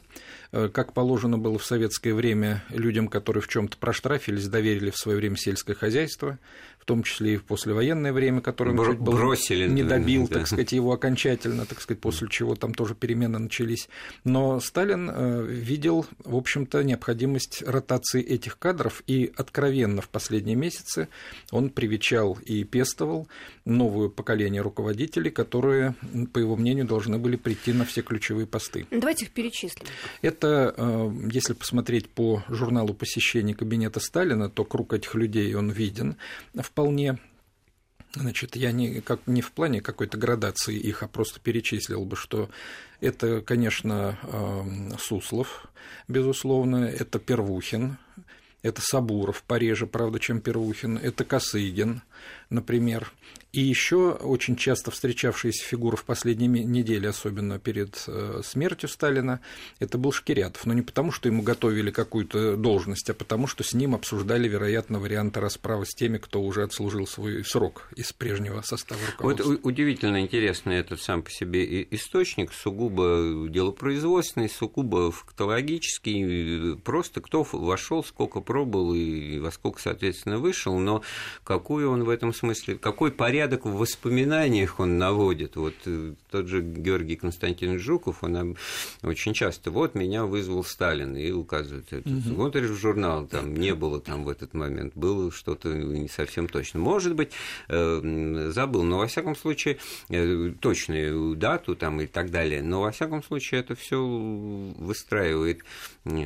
Э, 0.53 0.69
как 0.69 0.93
положено 0.93 1.39
было 1.39 1.59
в 1.59 1.65
советское 1.65 2.15
время 2.15 2.65
людям, 2.71 3.09
которые 3.09 3.43
в 3.43 3.49
чем 3.49 3.69
то 3.69 3.77
проштрафились, 3.77 4.49
доверили 4.49 4.91
в 4.91 4.97
свое 4.97 5.19
время 5.19 5.37
сельское 5.37 5.75
хозяйство, 5.75 6.39
в 6.87 6.89
том 6.89 7.03
числе 7.03 7.35
и 7.35 7.37
в 7.37 7.43
послевоенное 7.43 8.13
время, 8.13 8.41
которое 8.41 8.71
он 8.71 8.77
Бр- 8.77 8.91
чуть 8.93 9.01
бросили, 9.01 9.67
не 9.67 9.83
добил, 9.83 10.29
да. 10.29 10.35
так 10.35 10.47
сказать, 10.47 10.71
его 10.71 10.93
окончательно, 10.93 11.67
так 11.67 11.81
сказать, 11.81 12.01
после 12.01 12.29
чего 12.29 12.55
там 12.55 12.75
тоже 12.75 12.95
перемены 12.95 13.41
начались. 13.41 13.89
Но 14.23 14.61
Сталин 14.61 15.11
э, 15.13 15.47
видел, 15.49 16.07
в 16.23 16.37
общем-то, 16.37 16.85
необходимость 16.85 17.65
ротации 17.67 18.23
этих 18.23 18.61
кадров, 18.61 19.03
и 19.09 19.33
откровенно 19.37 20.01
в 20.01 20.09
последние 20.09 20.55
месяцы 20.55 21.09
он 21.51 21.71
привечал 21.71 22.39
и 22.45 22.63
пестовал 22.63 23.27
новое 23.65 24.09
поколение 24.09 24.63
руководителей, 24.63 25.33
которые, 25.33 25.97
по 26.33 26.39
его 26.39 26.55
мнению, 26.55 26.85
должны 26.85 27.19
были 27.19 27.35
прийти 27.35 27.73
на 27.73 27.85
все 27.85 28.03
ключевые 28.03 28.47
посты. 28.47 28.87
Давайте 28.93 29.25
их 29.25 29.33
перечислим. 29.33 29.87
Это, 30.23 30.73
э, 30.77 31.11
если 31.33 31.55
посмотреть 31.55 32.09
по 32.09 32.45
журналу 32.49 32.95
посещений 32.95 33.55
кабинета 33.55 33.99
Сталина, 33.99 34.49
то 34.49 34.65
круг 34.65 34.93
этих 34.93 35.17
людей, 35.17 35.53
он 35.57 35.71
виден 35.71 36.15
вполне. 36.77 37.17
Значит, 38.13 38.55
я 38.55 38.71
не, 38.71 39.01
как, 39.01 39.21
не 39.27 39.41
в 39.41 39.53
плане 39.53 39.81
какой-то 39.81 40.19
градации 40.19 40.77
их, 40.77 41.03
а 41.03 41.09
просто 41.09 41.41
перечислил 41.41 42.05
бы, 42.05 42.17
что 42.17 42.51
это, 43.01 43.41
конечно, 43.41 44.19
э, 44.23 44.99
Суслов, 44.99 45.69
безусловно, 46.07 46.85
это 46.85 47.19
Первухин, 47.19 47.97
это 48.61 48.83
Сабуров 48.83 49.43
пореже, 49.43 49.87
правда, 49.87 50.21
чем 50.21 50.43
Первухин, 50.43 50.99
это 50.99 51.25
Косыгин, 51.25 52.03
например, 52.51 53.13
и 53.57 53.61
еще 53.61 54.11
очень 54.13 54.55
часто 54.55 54.91
встречавшаяся 54.91 55.65
фигура 55.65 55.97
в 55.97 56.05
последние 56.05 56.49
недели, 56.49 57.07
особенно 57.07 57.59
перед 57.59 58.05
э, 58.07 58.43
смертью 58.45 58.87
Сталина, 58.87 59.41
это 59.79 59.97
был 59.97 60.13
Шкирятов. 60.13 60.67
Но 60.67 60.75
не 60.75 60.83
потому, 60.83 61.11
что 61.11 61.29
ему 61.29 61.43
готовили 61.43 61.91
какую-то 61.91 62.57
должность, 62.57 63.09
а 63.09 63.15
потому, 63.15 63.47
что 63.47 63.65
с 63.65 63.73
ним 63.73 63.95
обсуждали, 63.95 64.47
вероятно, 64.47 64.99
варианты 64.99 65.41
расправы 65.41 65.87
с 65.87 65.95
теми, 65.95 66.19
кто 66.19 66.43
уже 66.43 66.65
отслужил 66.65 67.07
свой 67.07 67.45
срок 67.47 67.89
из 67.97 68.13
прежнего 68.13 68.61
состава 68.61 69.01
руководства. 69.07 69.49
Вот 69.49 69.61
удивительно 69.63 70.21
интересный 70.21 70.77
этот 70.77 71.01
сам 71.01 71.23
по 71.23 71.31
себе 71.31 71.83
источник, 71.91 72.53
сугубо 72.53 73.49
делопроизводственный, 73.49 74.51
сугубо 74.51 75.11
фактологический, 75.11 76.77
просто 76.77 77.23
кто 77.23 77.43
вошел, 77.53 78.05
сколько 78.05 78.41
пробовал 78.41 78.93
и 78.93 79.39
во 79.39 79.51
сколько, 79.51 79.81
соответственно, 79.81 80.37
вышел, 80.37 80.79
но 80.79 81.03
какую 81.43 81.91
он 81.91 82.05
в 82.05 82.11
этом 82.11 82.35
смысле, 82.37 82.77
какой 82.77 83.11
порядок 83.11 83.65
в 83.65 83.77
воспоминаниях 83.77 84.79
он 84.81 84.99
наводит. 84.99 85.57
Вот 85.57 85.75
э, 85.87 86.15
тот 86.31 86.49
же 86.49 86.63
Георгий 86.63 87.17
Константинович 87.17 87.81
Жуков, 87.81 88.23
он 88.23 88.57
очень 89.03 89.35
часто, 89.35 89.71
вот 89.71 89.95
меня 89.95 90.25
вызвал 90.25 90.65
Сталин, 90.65 91.17
и 91.17 91.31
указывает, 91.31 91.93
угу. 91.93 92.21
смотришь 92.21 92.71
в 92.71 92.77
журнал, 92.79 93.27
там 93.27 93.55
не 93.55 93.75
было 93.75 94.01
там 94.01 94.25
в 94.25 94.29
этот 94.29 94.55
момент, 94.55 94.93
было 94.95 95.33
что-то 95.33 95.73
не 95.75 96.09
совсем 96.09 96.49
точно. 96.49 96.81
Может 96.81 97.15
быть, 97.15 97.31
э, 97.69 98.51
забыл, 98.53 98.83
но 98.83 98.99
во 98.99 99.07
всяком 99.07 99.35
случае, 99.35 99.79
э, 100.09 100.53
точную 100.61 101.35
дату 101.37 101.75
там 101.75 102.01
и 102.01 102.07
так 102.07 102.31
далее, 102.31 102.63
но 102.63 102.83
во 102.83 102.91
всяком 102.91 103.23
случае 103.23 103.61
это 103.61 103.75
все 103.75 104.05
выстраивает 104.05 105.63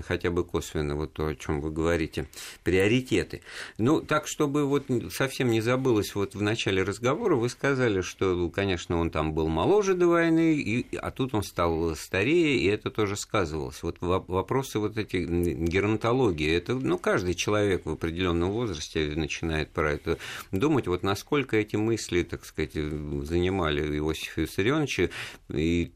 хотя 0.06 0.30
бы 0.30 0.44
косвенно 0.44 0.96
вот 0.96 1.12
то, 1.12 1.26
о 1.26 1.34
чем 1.34 1.60
вы 1.60 1.70
говорите, 1.70 2.26
приоритеты. 2.64 3.42
Ну, 3.78 4.00
так, 4.00 4.26
чтобы 4.26 4.64
вот 4.66 4.86
совсем 5.10 5.50
не 5.50 5.60
забылось 5.60 6.14
вот 6.14 6.34
в 6.34 6.42
начале 6.42 6.82
разговора, 6.82 7.36
вы 7.36 7.48
сказали, 7.48 8.00
что, 8.00 8.50
конечно, 8.50 8.98
он 8.98 9.10
там 9.10 9.32
был 9.32 9.48
моложе 9.48 9.94
до 9.94 10.06
войны, 10.06 10.54
и, 10.54 10.96
а 10.96 11.10
тут 11.10 11.34
он 11.34 11.42
стал 11.42 11.94
старее, 11.96 12.56
и 12.58 12.66
это 12.66 12.90
тоже 12.90 13.16
сказывалось. 13.16 13.82
Вот 13.82 13.96
вопросы 14.00 14.78
вот 14.78 14.96
эти 14.96 15.16
геронтологии, 15.16 16.52
это, 16.52 16.74
ну, 16.74 16.98
каждый 16.98 17.34
человек 17.34 17.86
в 17.86 17.90
определенном 17.92 18.50
возрасте 18.50 19.12
начинает 19.16 19.70
про 19.70 19.92
это 19.92 20.18
думать, 20.52 20.86
вот 20.86 21.02
насколько 21.02 21.56
эти 21.56 21.76
мысли, 21.76 22.22
так 22.22 22.44
сказать, 22.44 22.74
занимали 22.74 23.98
Иосифа 23.98 24.42
Виссарионовича, 24.42 25.10
и 25.48 25.92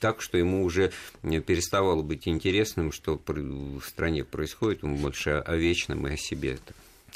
так, 0.00 0.20
что 0.20 0.38
ему 0.38 0.64
уже 0.64 0.92
переставало 1.22 2.02
быть 2.02 2.28
интересным, 2.28 2.92
что 2.92 3.11
что 3.16 3.32
в 3.34 3.82
стране 3.86 4.24
происходит, 4.24 4.84
он 4.84 4.96
больше 4.96 5.30
о 5.30 5.56
вечном 5.56 6.06
и 6.06 6.14
о 6.14 6.16
себе. 6.16 6.58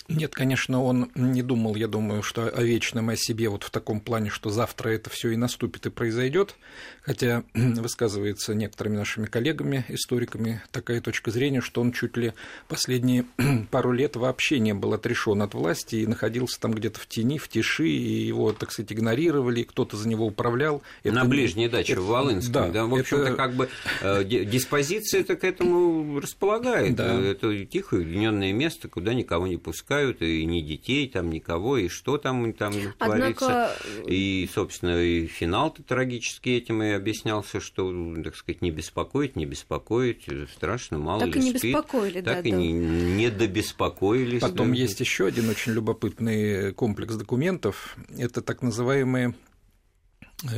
Нет, 0.08 0.34
конечно, 0.34 0.82
он 0.82 1.10
не 1.14 1.42
думал, 1.42 1.74
я 1.74 1.88
думаю, 1.88 2.22
что 2.22 2.48
о 2.48 2.62
вечном 2.62 3.10
и 3.10 3.14
о 3.14 3.16
себе 3.16 3.48
вот 3.48 3.64
в 3.64 3.70
таком 3.70 4.00
плане, 4.00 4.30
что 4.30 4.50
завтра 4.50 4.90
это 4.90 5.10
все 5.10 5.30
и 5.30 5.36
наступит 5.36 5.86
и 5.86 5.90
произойдет, 5.90 6.54
хотя 7.02 7.42
высказывается 7.54 8.54
некоторыми 8.54 8.96
нашими 8.96 9.26
коллегами, 9.26 9.84
историками, 9.88 10.62
такая 10.70 11.00
точка 11.00 11.30
зрения, 11.30 11.60
что 11.60 11.80
он 11.80 11.92
чуть 11.92 12.16
ли 12.16 12.34
последние 12.68 13.24
пару 13.70 13.92
лет 13.92 14.16
вообще 14.16 14.58
не 14.60 14.74
был 14.74 14.92
отрешен 14.92 15.42
от 15.42 15.54
власти 15.54 15.96
и 15.96 16.06
находился 16.06 16.60
там 16.60 16.72
где-то 16.72 17.00
в 17.00 17.06
тени, 17.06 17.38
в 17.38 17.48
тиши, 17.48 17.88
и 17.88 18.26
его, 18.26 18.52
так 18.52 18.70
сказать, 18.70 18.92
игнорировали, 18.92 19.64
кто-то 19.64 19.96
за 19.96 20.08
него 20.08 20.26
управлял. 20.26 20.82
Это... 21.02 21.14
На 21.14 21.24
ближней 21.24 21.68
даче 21.68 21.94
это... 21.94 22.02
в 22.02 22.06
Волынске, 22.06 22.52
да, 22.52 22.68
да 22.68 22.86
в 22.86 22.94
общем-то, 22.94 23.24
это... 23.24 23.34
как 23.34 23.54
бы 23.54 23.68
э, 24.02 24.24
диспозиция-то 24.24 25.36
к 25.36 25.42
этому 25.42 26.20
располагает. 26.20 26.94
Да. 26.94 27.20
Это 27.20 27.64
тихое, 27.64 28.02
уединенное 28.02 28.52
место, 28.52 28.88
куда 28.88 29.14
никого 29.14 29.46
не 29.46 29.56
пускают 29.56 29.85
пускают, 29.86 30.20
и 30.20 30.44
ни 30.44 30.60
детей 30.60 31.08
там, 31.08 31.30
никого, 31.30 31.78
и 31.78 31.88
что 31.88 32.18
там, 32.18 32.52
там 32.52 32.72
Однако... 32.98 33.34
творится. 33.34 33.76
И, 34.06 34.48
собственно, 34.52 35.00
и 35.00 35.26
финал-то 35.26 35.82
трагически 35.82 36.50
этим 36.50 36.82
и 36.82 36.90
объяснялся, 36.90 37.60
что, 37.60 38.14
так 38.22 38.34
сказать, 38.34 38.62
не 38.62 38.72
беспокоить, 38.72 39.36
не 39.36 39.46
беспокоить, 39.46 40.26
страшно, 40.52 40.98
мало 40.98 41.20
так 41.20 41.36
ли 41.36 41.40
и 41.40 41.44
не 41.44 41.50
спит. 41.50 41.62
беспокоили, 41.62 42.20
так 42.20 42.42
да, 42.42 42.48
и 42.48 42.50
да. 42.50 42.56
не, 42.56 42.72
не 42.72 43.30
добеспокоились. 43.30 44.40
Потом 44.40 44.70
да. 44.70 44.74
есть 44.74 44.98
еще 44.98 45.26
один 45.26 45.48
очень 45.48 45.72
любопытный 45.72 46.72
комплекс 46.72 47.14
документов. 47.14 47.96
Это 48.18 48.42
так 48.42 48.62
называемые 48.62 49.34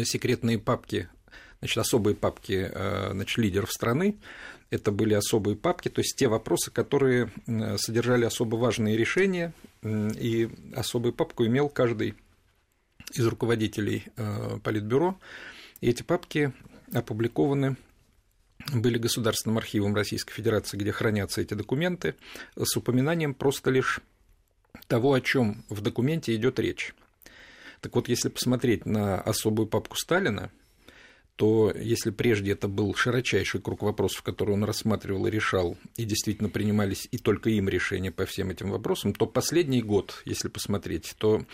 секретные 0.04 0.58
папки 0.58 1.08
значит, 1.60 1.78
особые 1.78 2.14
папки 2.14 2.70
значит, 3.12 3.38
лидеров 3.38 3.72
страны, 3.72 4.18
это 4.70 4.92
были 4.92 5.14
особые 5.14 5.56
папки, 5.56 5.88
то 5.88 6.00
есть 6.00 6.16
те 6.16 6.28
вопросы, 6.28 6.70
которые 6.70 7.30
содержали 7.78 8.24
особо 8.24 8.56
важные 8.56 8.96
решения, 8.96 9.54
и 9.82 10.50
особую 10.74 11.12
папку 11.12 11.46
имел 11.46 11.68
каждый 11.68 12.14
из 13.14 13.26
руководителей 13.26 14.04
Политбюро, 14.62 15.18
и 15.80 15.88
эти 15.88 16.02
папки 16.02 16.52
опубликованы 16.92 17.76
были 18.74 18.98
Государственным 18.98 19.56
архивом 19.56 19.94
Российской 19.94 20.34
Федерации, 20.34 20.76
где 20.76 20.92
хранятся 20.92 21.40
эти 21.40 21.54
документы, 21.54 22.16
с 22.56 22.76
упоминанием 22.76 23.32
просто 23.32 23.70
лишь 23.70 24.00
того, 24.86 25.14
о 25.14 25.20
чем 25.20 25.64
в 25.70 25.80
документе 25.80 26.34
идет 26.34 26.58
речь. 26.58 26.94
Так 27.80 27.94
вот, 27.94 28.08
если 28.08 28.28
посмотреть 28.28 28.84
на 28.84 29.20
особую 29.20 29.68
папку 29.68 29.96
Сталина, 29.96 30.50
то 31.38 31.72
если 31.72 32.10
прежде 32.10 32.50
это 32.50 32.66
был 32.66 32.92
широчайший 32.96 33.60
круг 33.60 33.82
вопросов, 33.82 34.22
которые 34.22 34.54
он 34.54 34.64
рассматривал 34.64 35.28
и 35.28 35.30
решал, 35.30 35.78
и 35.96 36.04
действительно 36.04 36.48
принимались 36.48 37.06
и 37.12 37.16
только 37.16 37.48
им 37.50 37.68
решения 37.68 38.10
по 38.10 38.26
всем 38.26 38.50
этим 38.50 38.72
вопросам, 38.72 39.12
то 39.12 39.24
последний 39.24 39.80
год, 39.80 40.20
если 40.24 40.48
посмотреть, 40.48 41.14
то 41.16 41.46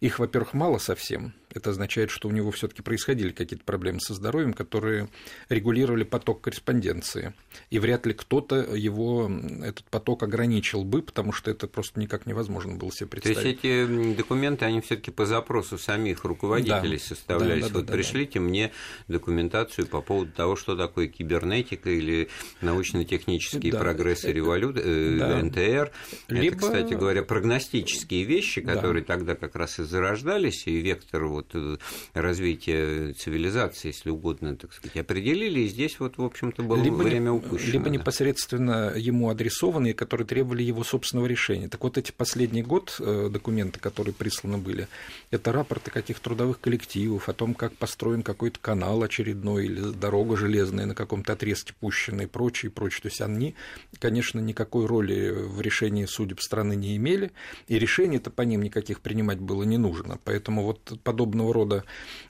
их, 0.00 0.18
во-первых, 0.18 0.52
мало 0.52 0.76
совсем. 0.76 1.32
Это 1.52 1.70
означает, 1.70 2.10
что 2.10 2.28
у 2.28 2.32
него 2.32 2.50
все-таки 2.50 2.82
происходили 2.82 3.30
какие-то 3.30 3.64
проблемы 3.64 4.00
со 4.00 4.14
здоровьем, 4.14 4.52
которые 4.52 5.08
регулировали 5.48 6.04
поток 6.04 6.40
корреспонденции. 6.42 7.34
И 7.70 7.78
вряд 7.78 8.06
ли 8.06 8.14
кто-то 8.14 8.56
его, 8.56 9.30
этот 9.62 9.84
поток 9.86 10.22
ограничил 10.22 10.84
бы, 10.84 11.02
потому 11.02 11.32
что 11.32 11.50
это 11.50 11.66
просто 11.66 11.98
никак 12.00 12.26
невозможно 12.26 12.76
было 12.76 12.92
себе 12.92 13.08
представить. 13.08 13.40
То 13.40 13.48
есть 13.48 13.64
эти 13.64 14.16
документы, 14.16 14.64
они 14.64 14.80
все-таки 14.80 15.10
по 15.10 15.26
запросу 15.26 15.78
самих 15.78 16.24
руководителей 16.24 16.98
да, 16.98 17.04
составлялись. 17.04 17.64
Да, 17.64 17.68
да, 17.68 17.74
вот 17.74 17.86
да, 17.86 17.92
пришлите 17.92 18.38
да. 18.38 18.44
мне 18.44 18.72
документацию 19.08 19.86
по 19.86 20.00
поводу 20.00 20.32
того, 20.32 20.56
что 20.56 20.76
такое 20.76 21.08
кибернетика 21.08 21.90
или 21.90 22.28
научно-технический 22.60 23.70
да. 23.72 23.78
прогресс 23.78 24.24
и 24.24 24.32
революция, 24.32 24.84
э, 24.84 25.18
да. 25.18 25.42
НТР. 25.42 25.92
Либо... 26.28 26.56
Это, 26.56 26.56
кстати 26.56 26.94
говоря, 26.94 27.22
прогностические 27.22 28.24
вещи, 28.24 28.60
которые 28.60 29.04
да. 29.04 29.14
тогда 29.14 29.34
как 29.34 29.56
раз 29.56 29.78
и 29.78 29.84
зарождались, 29.84 30.66
и 30.66 30.80
вектор 30.80 31.24
вот 31.24 31.39
э, 31.52 31.76
развития 32.14 33.12
цивилизации, 33.14 33.88
если 33.88 34.10
угодно, 34.10 34.56
так 34.56 34.72
сказать, 34.72 34.96
определили, 34.96 35.60
и 35.60 35.68
здесь 35.68 35.98
вот, 36.00 36.18
в 36.18 36.24
общем-то, 36.24 36.62
было 36.62 36.82
либо 36.82 36.96
время 36.96 37.32
упущено. 37.32 37.72
Либо 37.72 37.84
да. 37.84 37.90
непосредственно 37.90 38.92
ему 38.96 39.30
адресованные, 39.30 39.94
которые 39.94 40.26
требовали 40.26 40.62
его 40.62 40.84
собственного 40.84 41.26
решения. 41.26 41.68
Так 41.68 41.82
вот, 41.82 41.98
эти 41.98 42.12
последний 42.12 42.62
год 42.62 42.96
э, 42.98 43.28
документы, 43.30 43.80
которые 43.80 44.14
присланы 44.14 44.58
были, 44.58 44.88
это 45.30 45.52
рапорты 45.52 45.90
каких 45.90 46.20
трудовых 46.20 46.60
коллективов 46.60 47.28
о 47.28 47.32
том, 47.32 47.54
как 47.54 47.74
построен 47.74 48.22
какой-то 48.22 48.58
канал 48.60 49.02
очередной 49.02 49.66
или 49.66 49.80
дорога 49.92 50.36
железная 50.36 50.86
на 50.86 50.94
каком-то 50.94 51.32
отрезке 51.32 51.74
пущенной 51.78 52.24
и 52.24 52.26
прочее, 52.26 52.70
и 52.70 52.72
прочее. 52.72 53.02
То 53.02 53.08
есть 53.08 53.20
они, 53.20 53.54
конечно, 53.98 54.40
никакой 54.40 54.86
роли 54.86 55.30
в 55.30 55.60
решении 55.60 56.04
судеб 56.06 56.40
страны 56.40 56.74
не 56.74 56.96
имели, 56.96 57.32
и 57.68 57.78
решений-то 57.78 58.30
по 58.30 58.42
ним 58.42 58.62
никаких 58.62 59.00
принимать 59.00 59.38
было 59.38 59.62
не 59.62 59.78
нужно. 59.78 60.18
Поэтому 60.24 60.64
вот 60.64 61.00
подобного 61.30 61.54
рода 61.54 61.84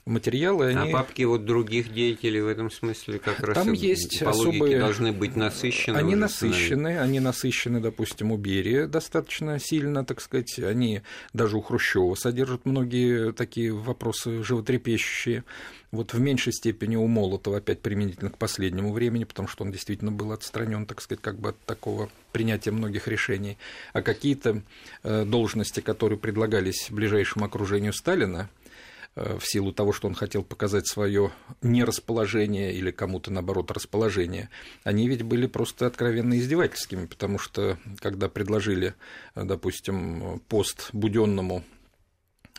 материалы... 0.05 0.73
А 0.73 0.81
они... 0.81 0.91
А 0.91 0.93
папки 0.93 1.23
вот 1.23 1.45
других 1.45 1.93
деятелей 1.93 2.41
в 2.41 2.47
этом 2.47 2.71
смысле 2.71 3.19
как 3.19 3.39
раз 3.39 3.57
Там 3.57 3.73
есть 3.73 4.19
по 4.19 4.29
особые... 4.29 4.79
должны 4.79 5.11
быть 5.11 5.35
насыщены. 5.35 5.97
Они 5.97 6.15
насыщены, 6.15 6.99
они 6.99 7.19
насыщены, 7.19 7.79
допустим, 7.79 8.31
у 8.31 8.37
Берия 8.37 8.87
достаточно 8.87 9.59
сильно, 9.59 10.05
так 10.05 10.21
сказать. 10.21 10.59
Они 10.59 11.01
даже 11.33 11.57
у 11.57 11.61
Хрущева 11.61 12.15
содержат 12.15 12.65
многие 12.65 13.33
такие 13.33 13.71
вопросы 13.73 14.43
животрепещущие. 14.43 15.43
Вот 15.91 16.13
в 16.13 16.19
меньшей 16.21 16.53
степени 16.53 16.95
у 16.95 17.05
Молотова, 17.05 17.57
опять 17.57 17.81
применительно 17.81 18.29
к 18.29 18.37
последнему 18.37 18.93
времени, 18.93 19.25
потому 19.25 19.49
что 19.49 19.65
он 19.65 19.71
действительно 19.71 20.11
был 20.11 20.31
отстранен, 20.31 20.85
так 20.85 21.01
сказать, 21.01 21.21
как 21.21 21.37
бы 21.37 21.49
от 21.49 21.59
такого 21.65 22.09
принятия 22.31 22.71
многих 22.71 23.09
решений. 23.09 23.57
А 23.91 24.01
какие-то 24.01 24.61
э, 25.03 25.25
должности, 25.25 25.81
которые 25.81 26.17
предлагались 26.17 26.87
ближайшему 26.89 27.43
окружению 27.43 27.91
Сталина, 27.91 28.49
в 29.15 29.41
силу 29.41 29.73
того, 29.73 29.91
что 29.91 30.07
он 30.07 30.13
хотел 30.13 30.43
показать 30.43 30.87
свое 30.87 31.31
нерасположение 31.61 32.73
или 32.73 32.91
кому-то, 32.91 33.31
наоборот, 33.31 33.69
расположение, 33.71 34.49
они 34.83 35.07
ведь 35.07 35.23
были 35.23 35.47
просто 35.47 35.85
откровенно 35.85 36.39
издевательскими, 36.39 37.05
потому 37.05 37.37
что, 37.37 37.77
когда 37.99 38.29
предложили, 38.29 38.95
э, 39.35 39.43
допустим, 39.43 40.41
пост 40.47 40.89
Буденному, 40.93 41.63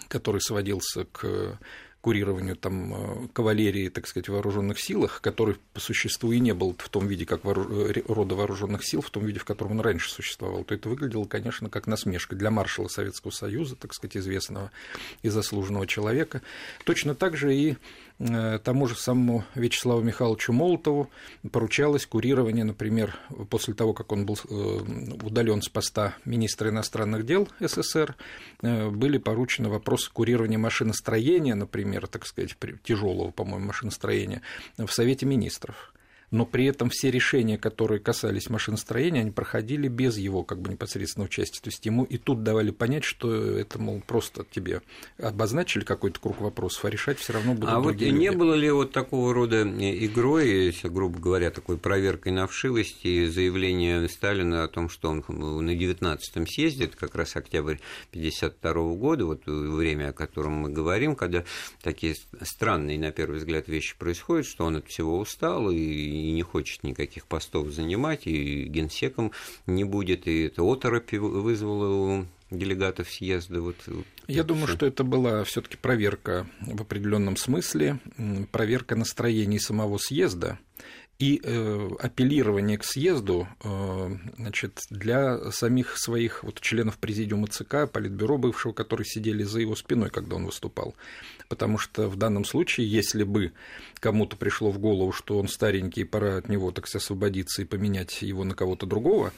который 0.09 0.41
сводился 0.43 1.07
к 1.07 1.59
курированию 2.03 2.57
там, 2.57 2.95
э, 2.95 3.29
кавалерии, 3.33 3.89
так 3.89 4.09
сказать, 4.09 4.29
вооруженных 4.29 4.81
силах, 4.81 5.21
который 5.21 5.57
по 5.73 5.81
существу 5.81 6.33
и 6.33 6.41
не 6.41 6.53
был 6.53 6.75
в 6.77 6.89
том 6.89 7.07
виде, 7.07 7.25
как 7.25 7.45
вооруж... 7.45 7.67
Э, 7.71 8.03
рода 8.09 8.35
вооруженных 8.35 8.85
сил, 8.85 9.01
в 9.01 9.11
том 9.11 9.25
виде, 9.25 9.39
в 9.39 9.45
котором 9.45 9.73
он 9.73 9.81
раньше 9.81 10.11
существовал, 10.11 10.65
то 10.65 10.75
это 10.75 10.89
выглядело, 10.89 11.25
конечно, 11.25 11.71
как 11.71 11.87
насмешка 11.87 12.35
для 12.35 12.51
маршала 12.51 12.89
Советского 12.89 13.31
Союза, 13.31 13.77
так 13.77 13.95
сказать, 13.95 14.17
известного 14.17 14.73
и 15.23 15.29
заслуженного 15.29 15.87
человека. 15.87 16.43
Точно 16.85 17.15
так 17.15 17.37
же 17.37 17.55
и 17.55 17.77
тому 18.63 18.87
же 18.87 18.95
самому 18.95 19.45
Вячеславу 19.55 20.03
Михайловичу 20.03 20.53
Молотову 20.53 21.11
поручалось 21.51 22.07
курирование, 22.07 22.65
например, 22.65 23.19
после 23.51 23.75
того, 23.75 23.95
как 23.95 24.13
он 24.13 24.27
был 24.27 24.39
э, 24.49 24.55
удален 25.23 25.63
с 25.63 25.69
поста 25.69 26.15
министра 26.25 26.71
иностранных 26.71 27.27
дел 27.27 27.49
СССР, 27.61 28.15
э, 28.63 28.91
были 28.91 29.19
поручены 29.19 29.69
вопросы 29.69 30.11
курирования 30.13 30.59
машиностроения, 30.59 31.55
например, 31.55 32.07
так 32.07 32.27
сказать, 32.27 32.57
тяжелого, 32.85 33.31
по-моему, 33.31 33.67
машиностроения 33.67 34.43
в 34.77 34.89
Совете 34.89 35.27
министров 35.27 35.93
но 36.33 36.47
при 36.47 36.65
этом 36.65 36.89
все 36.91 37.11
решения, 37.11 37.59
которые 37.59 38.01
касались 38.01 38.49
машиностроения, 38.49 39.21
они 39.21 39.31
проходили 39.31 39.87
без 39.87 40.17
его 40.17 40.43
как 40.43 40.61
бы 40.61 40.71
непосредственного 40.71 41.27
участия. 41.27 41.61
То 41.61 41.69
есть 41.69 41.85
ему 41.85 42.05
и 42.05 42.17
тут 42.17 42.43
давали 42.43 42.71
понять, 42.71 43.05
что 43.05 43.33
это, 43.33 43.79
мол, 43.79 44.03
просто 44.05 44.45
тебе 44.51 44.81
обозначили 45.19 45.85
какой-то 45.85 46.19
круг 46.19 46.41
вопросов, 46.41 46.87
а 46.87 46.91
решать 46.91 47.19
все 47.19 47.35
равно 47.35 47.53
будут 47.53 47.69
А 47.69 47.81
вот 47.81 47.93
люди. 47.93 48.07
не 48.07 48.33
было 48.33 48.55
ли 48.55 48.71
вот 48.71 48.93
такого 48.93 49.35
рода 49.35 49.63
игрой, 49.63 50.49
если, 50.67 50.89
грубо 50.89 51.19
говоря, 51.19 51.51
такой 51.51 51.77
проверкой 51.77 52.33
на 52.33 52.47
вшивость 52.47 53.05
и 53.05 53.27
заявление 53.27 54.09
Сталина 54.09 54.65
о 54.65 54.69
том, 54.69 54.89
что 54.89 55.11
он 55.11 55.23
на 55.29 55.71
19-м 55.77 56.47
съезде, 56.47 56.87
это 56.87 56.97
как 56.97 57.15
раз 57.15 57.37
октябрь 57.37 57.77
52 58.11 58.73
года, 58.95 59.27
вот 59.27 59.43
время, 59.47 60.09
о 60.09 60.13
котором 60.13 60.55
мы 60.55 60.71
говорим, 60.71 61.15
когда 61.15 61.45
такие 61.83 62.17
странные, 62.41 62.99
на 62.99 63.13
первый 63.13 63.39
взгляд, 63.39 63.69
вещи 63.69 63.97
происходят, 63.99 64.47
что 64.47 64.65
он 64.65 64.77
от 64.77 64.89
всего 64.89 65.19
устал 65.19 65.71
и 65.71 66.22
и 66.23 66.33
не 66.33 66.43
хочет 66.43 66.83
никаких 66.83 67.27
постов 67.27 67.71
занимать, 67.71 68.27
и 68.27 68.65
генсеком 68.65 69.33
не 69.67 69.85
будет, 69.85 70.27
и 70.27 70.45
это 70.45 70.63
оторопь 70.63 71.13
вызвало 71.13 71.89
у 72.21 72.27
делегатов 72.51 73.11
съезда. 73.11 73.61
Вот, 73.63 73.77
Я 74.29 74.45
думаю, 74.45 74.69
что 74.69 74.87
это 74.87 75.05
была 75.05 75.43
все-таки 75.45 75.77
проверка 75.77 76.47
в 76.61 76.83
определенном 76.83 77.37
смысле, 77.37 77.99
проверка 78.51 78.95
настроений 78.95 79.59
самого 79.59 79.99
съезда 79.99 80.59
и 81.23 81.41
э, 81.41 81.89
апеллирование 82.01 82.79
к 82.79 82.85
съезду 82.85 83.47
э, 83.63 84.17
значит, 84.39 84.81
для 84.91 85.53
самих 85.53 85.97
своих 85.97 86.43
вот, 86.43 86.61
членов 86.61 86.99
президиума 86.99 87.47
ЦК, 87.47 87.89
Политбюро 87.89 88.39
бывшего, 88.39 88.73
которые 88.73 89.07
сидели 89.07 89.45
за 89.45 89.61
его 89.61 89.77
спиной, 89.77 90.11
когда 90.11 90.35
он 90.35 90.47
выступал. 90.47 90.97
Потому 91.49 91.79
что 91.79 92.09
в 92.09 92.17
данном 92.17 92.45
случае, 92.45 92.91
если 92.91 93.23
бы 93.23 93.53
кому-то 94.01 94.37
пришло 94.37 94.73
в 94.73 94.81
голову, 94.81 95.13
что 95.13 95.39
он 95.39 95.47
старенький, 95.47 96.03
пора 96.03 96.39
от 96.39 96.49
него, 96.49 96.73
так 96.73 96.87
освободиться 96.93 97.63
и 97.63 97.67
поменять 97.67 98.21
его 98.23 98.43
на 98.43 98.57
кого-то 98.57 98.85
другого, 98.87 99.33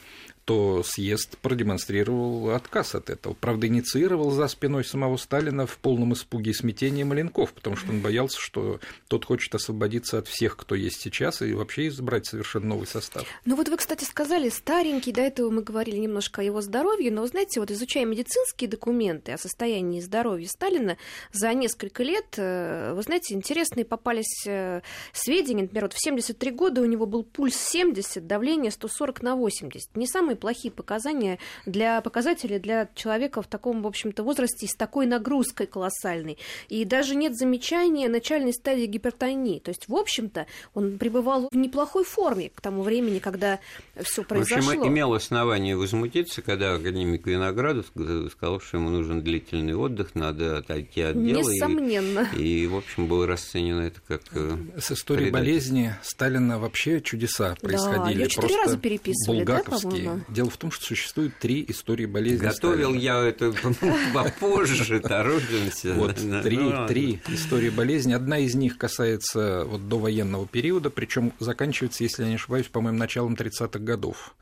то 0.45 0.83
съезд 0.83 1.37
продемонстрировал 1.39 2.51
отказ 2.51 2.95
от 2.95 3.09
этого. 3.09 3.33
Правда, 3.33 3.67
инициировал 3.67 4.29
за 4.31 4.47
спиной 4.47 4.85
самого 4.85 5.17
Сталина 5.17 5.65
в 5.65 5.77
полном 5.79 6.13
испуге 6.13 6.51
и 6.51 6.53
смятении 6.53 7.03
Маленков, 7.03 7.51
потому 7.51 7.75
что 7.75 7.91
он 7.91 8.01
боялся, 8.01 8.39
что 8.39 8.79
тот 9.07 9.25
хочет 9.25 9.53
освободиться 9.55 10.19
от 10.19 10.27
всех, 10.27 10.55
кто 10.55 10.75
есть 10.75 11.01
сейчас, 11.01 11.41
и 11.41 11.53
вообще 11.53 11.74
избрать 11.81 12.25
совершенно 12.25 12.67
новый 12.67 12.87
состав. 12.87 13.25
Ну 13.45 13.55
вот 13.55 13.69
вы, 13.69 13.77
кстати, 13.77 14.03
сказали, 14.03 14.49
старенький, 14.49 15.11
до 15.11 15.21
этого 15.21 15.49
мы 15.49 15.61
говорили 15.61 15.97
немножко 15.97 16.41
о 16.41 16.43
его 16.43 16.61
здоровье, 16.61 17.11
но, 17.11 17.25
знаете, 17.27 17.59
вот 17.59 17.71
изучая 17.71 18.05
медицинские 18.05 18.69
документы 18.69 19.31
о 19.31 19.37
состоянии 19.37 19.99
здоровья 20.01 20.47
Сталина 20.47 20.97
за 21.31 21.53
несколько 21.53 22.03
лет, 22.03 22.25
э, 22.37 22.93
вы 22.93 23.01
знаете, 23.03 23.33
интересные 23.33 23.85
попались 23.85 24.45
э, 24.45 24.81
сведения, 25.13 25.63
например, 25.63 25.85
вот 25.85 25.93
в 25.93 26.03
73 26.03 26.51
года 26.51 26.81
у 26.81 26.85
него 26.85 27.05
был 27.05 27.23
пульс 27.23 27.55
70, 27.55 28.25
давление 28.25 28.71
140 28.71 29.21
на 29.21 29.35
80. 29.35 29.95
Не 29.95 30.07
самые 30.07 30.35
плохие 30.35 30.71
показания 30.71 31.39
для 31.65 32.01
показателей 32.01 32.59
для 32.59 32.89
человека 32.95 33.41
в 33.41 33.47
таком, 33.47 33.81
в 33.81 33.87
общем-то, 33.87 34.23
возрасте 34.23 34.67
с 34.67 34.75
такой 34.75 35.05
нагрузкой 35.05 35.67
колоссальной. 35.67 36.37
И 36.69 36.85
даже 36.85 37.15
нет 37.15 37.35
замечания 37.35 38.07
начальной 38.09 38.53
стадии 38.53 38.85
гипертонии. 38.85 39.59
То 39.59 39.69
есть, 39.69 39.87
в 39.87 39.95
общем-то, 39.95 40.47
он 40.73 40.97
пребывал 40.97 41.49
в 41.51 41.55
неплохой 41.65 42.03
форме 42.03 42.51
к 42.53 42.61
тому 42.61 42.83
времени, 42.83 43.19
когда 43.19 43.59
все 44.01 44.23
произошло. 44.23 44.71
В 44.71 44.77
общем, 44.77 44.87
имел 44.87 45.13
основание 45.13 45.75
возмутиться, 45.75 46.41
когда 46.41 46.75
академик 46.75 47.25
Виноградов 47.25 47.87
сказал, 48.31 48.59
что 48.59 48.77
ему 48.77 48.89
нужен 48.89 49.21
длительный 49.21 49.75
отдых, 49.75 50.15
надо 50.15 50.57
отойти 50.57 51.01
от 51.01 51.13
дела. 51.15 51.39
Несомненно. 51.39 52.29
И, 52.35 52.63
и 52.63 52.67
в 52.67 52.75
общем, 52.75 53.07
было 53.07 53.27
расценено 53.27 53.81
это 53.81 53.99
как... 54.07 54.21
Э, 54.31 54.57
С 54.79 54.91
историей 54.91 55.31
болезни 55.31 55.95
Сталина 56.03 56.59
вообще 56.59 57.01
чудеса 57.01 57.55
происходили. 57.61 57.97
Да, 57.97 58.09
ее 58.09 58.27
четыре 58.29 58.57
раза 58.57 58.77
переписывали, 58.77 59.39
булгаковские. 59.39 60.03
Да, 60.27 60.33
Дело 60.33 60.49
в 60.49 60.57
том, 60.57 60.71
что 60.71 60.85
существует 60.85 61.37
три 61.39 61.65
истории 61.67 62.05
болезни 62.05 62.45
Готовил 62.45 62.89
Сталина. 62.89 63.01
я 63.01 63.19
это 63.23 63.53
попозже, 64.13 64.99
торопимся. 64.99 65.93
Вот 65.93 66.15
три, 66.43 66.57
ну, 66.57 66.87
три 66.87 67.19
истории 67.27 67.69
болезни. 67.69 68.13
Одна 68.13 68.39
из 68.39 68.55
них 68.55 68.77
касается 68.77 69.65
вот 69.65 69.87
довоенного 69.87 70.47
периода, 70.47 70.89
причем 70.89 71.33
заканчивается, 71.45 72.03
если 72.03 72.23
я 72.23 72.29
не 72.29 72.35
ошибаюсь, 72.35 72.67
по-моему, 72.67 72.99
началом 72.99 73.35
30-х 73.35 73.79
годов 73.79 74.35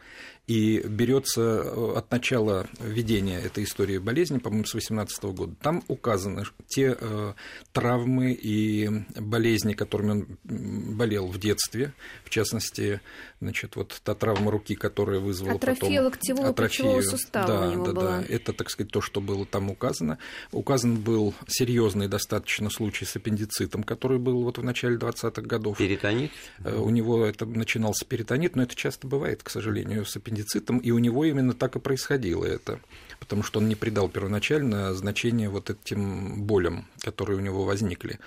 и 0.47 0.82
берется 0.86 1.41
э, 1.41 1.93
от 1.95 2.12
начала 2.12 2.67
введения 2.79 3.39
этой 3.39 3.63
истории 3.63 3.97
болезни, 3.97 4.39
по-моему, 4.39 4.65
с 4.65 4.73
18 4.73 5.23
года. 5.23 5.56
Там 5.62 5.84
указаны 5.88 6.43
те 6.67 6.97
э, 6.99 7.34
травмы 7.71 8.34
и 8.34 8.89
болезни, 9.15 9.73
которыми 9.73 10.12
он 10.12 10.27
болел 10.43 11.27
в 11.27 11.39
детстве, 11.39 11.93
в 12.25 12.29
частности, 12.29 12.99
значит, 13.39 13.77
вот 13.77 14.01
та 14.03 14.15
травма 14.15 14.51
руки, 14.51 14.75
которая 14.75 15.21
вызвала 15.21 15.56
атрофия 15.56 16.01
потом... 16.01 16.06
локтевого 16.06 16.49
атрофию 16.49 17.03
сустава 17.03 17.47
да, 17.47 17.67
у 17.67 17.71
него 17.71 17.86
да, 17.86 17.93
была. 17.93 18.17
да, 18.19 18.25
это, 18.27 18.51
так 18.51 18.69
сказать, 18.69 18.91
то, 18.91 18.99
что 18.99 19.21
было 19.21 19.45
там 19.45 19.69
указано. 19.69 20.17
Указан 20.51 20.97
был 20.97 21.34
серьезный 21.47 22.10
достаточно 22.10 22.69
случай 22.69 23.06
с 23.06 23.15
аппендицитом, 23.15 23.84
который 23.84 24.19
был 24.19 24.43
вот 24.43 24.58
в 24.58 24.63
начале 24.63 24.97
20-х 24.97 25.41
годов. 25.43 25.77
Перитонит? 25.77 26.32
Э, 26.65 26.75
у 26.75 26.89
него 26.89 27.25
это 27.25 27.45
начинался 27.45 28.03
перитонит, 28.06 28.58
но 28.58 28.63
это 28.63 28.75
часто 28.75 29.08
бывает, 29.08 29.41
к 29.41 29.49
сожалению, 29.49 30.03
с 30.06 30.17
аппендицитом 30.17 30.33
аппендицитом, 30.34 30.80
и 30.80 30.91
у 30.91 31.00
него 31.00 31.26
именно 31.26 31.54
так 31.54 31.76
и 31.76 31.80
происходило 31.80 32.46
это, 32.46 32.80
потому 33.19 33.43
что 33.43 33.60
он 33.60 33.69
не 33.69 33.76
придал 33.76 34.10
первоначально 34.10 34.93
значения 34.93 35.50
вот 35.50 35.69
этим 35.69 36.43
болям, 36.43 36.88
которые 37.02 37.38
у 37.38 37.41
него 37.41 37.63
возникли. 37.63 38.19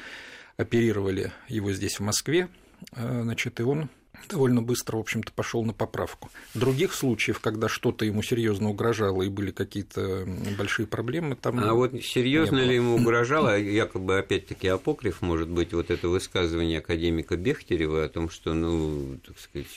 Оперировали 0.57 1.33
его 1.49 1.73
здесь 1.73 1.99
в 1.99 2.03
Москве, 2.03 2.49
э, 2.93 3.21
значит, 3.23 3.61
и 3.61 3.63
он 3.63 3.91
довольно 4.29 4.63
быстро, 4.63 4.97
в 4.97 5.01
общем-то, 5.01 5.33
пошел 5.33 5.65
на 5.65 5.73
поправку. 5.73 6.31
Других 6.55 6.93
случаев, 6.95 7.41
когда 7.41 7.69
что-то 7.69 8.05
ему 8.05 8.23
серьезно 8.23 8.71
угрожало 8.71 9.23
и 9.23 9.29
были 9.29 9.51
какие-то 9.51 10.27
большие 10.59 10.87
проблемы, 10.87 11.37
там. 11.37 11.61
А 11.61 11.75
вот 11.75 11.93
серьезно 12.03 12.59
ли 12.59 12.75
ему 12.75 12.97
угрожало, 12.97 13.59
якобы 13.59 14.19
опять-таки 14.19 14.69
апокриф, 14.69 15.23
может 15.23 15.49
быть, 15.49 15.73
вот 15.73 15.91
это 15.91 16.09
высказывание 16.09 16.79
академика 16.79 17.37
Бехтерева 17.37 18.05
о 18.05 18.09
том, 18.09 18.31
что, 18.31 18.55
ну, 18.55 19.19
так 19.27 19.39
сказать, 19.39 19.69